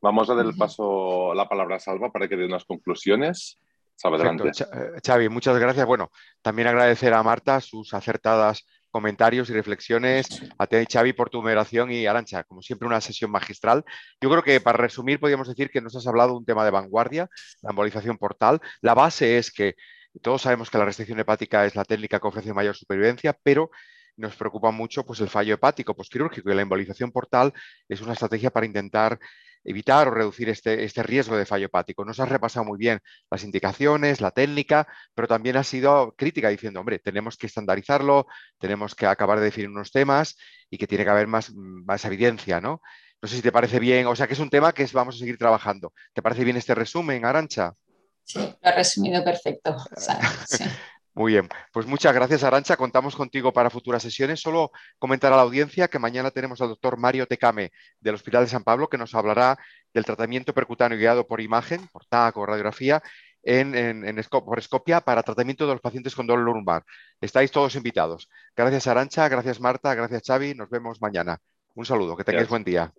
[0.00, 3.58] Vamos a dar el paso, la palabra a Salva para que dé unas conclusiones.
[3.94, 4.48] Salva, adelante.
[4.48, 5.86] Eh, Xavi, muchas gracias.
[5.86, 6.10] Bueno,
[6.42, 10.26] también agradecer a Marta sus acertadas comentarios y reflexiones.
[10.58, 13.84] A ti, Xavi, por tu moderación y Arancha, como siempre, una sesión magistral.
[14.20, 16.72] Yo creo que para resumir, podríamos decir que nos has hablado de un tema de
[16.72, 17.28] vanguardia,
[17.62, 18.60] la embolización portal.
[18.80, 19.76] La base es que
[20.20, 23.70] todos sabemos que la restricción hepática es la técnica que ofrece mayor supervivencia, pero
[24.16, 27.52] nos preocupa mucho pues, el fallo hepático postquirúrgico y la embolización portal
[27.88, 29.18] es una estrategia para intentar
[29.64, 32.04] evitar o reducir este, este, riesgo de fallo hepático.
[32.04, 33.00] Nos has repasado muy bien
[33.30, 38.26] las indicaciones, la técnica, pero también has sido crítica diciendo, hombre, tenemos que estandarizarlo,
[38.58, 40.36] tenemos que acabar de definir unos temas
[40.68, 42.80] y que tiene que haber más, más evidencia, ¿no?
[43.20, 45.18] No sé si te parece bien, o sea que es un tema que vamos a
[45.18, 45.92] seguir trabajando.
[46.12, 47.72] ¿Te parece bien este resumen, Arancha?
[48.24, 49.76] Sí, lo ha resumido perfecto.
[51.14, 54.40] Muy bien, pues muchas gracias Arancha, contamos contigo para futuras sesiones.
[54.40, 57.70] Solo comentar a la audiencia que mañana tenemos al doctor Mario Tecame
[58.00, 59.58] del Hospital de San Pablo que nos hablará
[59.92, 63.02] del tratamiento percutáneo guiado por imagen, por TAC o radiografía
[63.42, 66.82] en, en, por escopia para tratamiento de los pacientes con dolor lumbar.
[67.20, 68.30] Estáis todos invitados.
[68.56, 71.38] Gracias Arancha, gracias Marta, gracias Xavi, nos vemos mañana.
[71.74, 72.90] Un saludo, que tengáis buen día.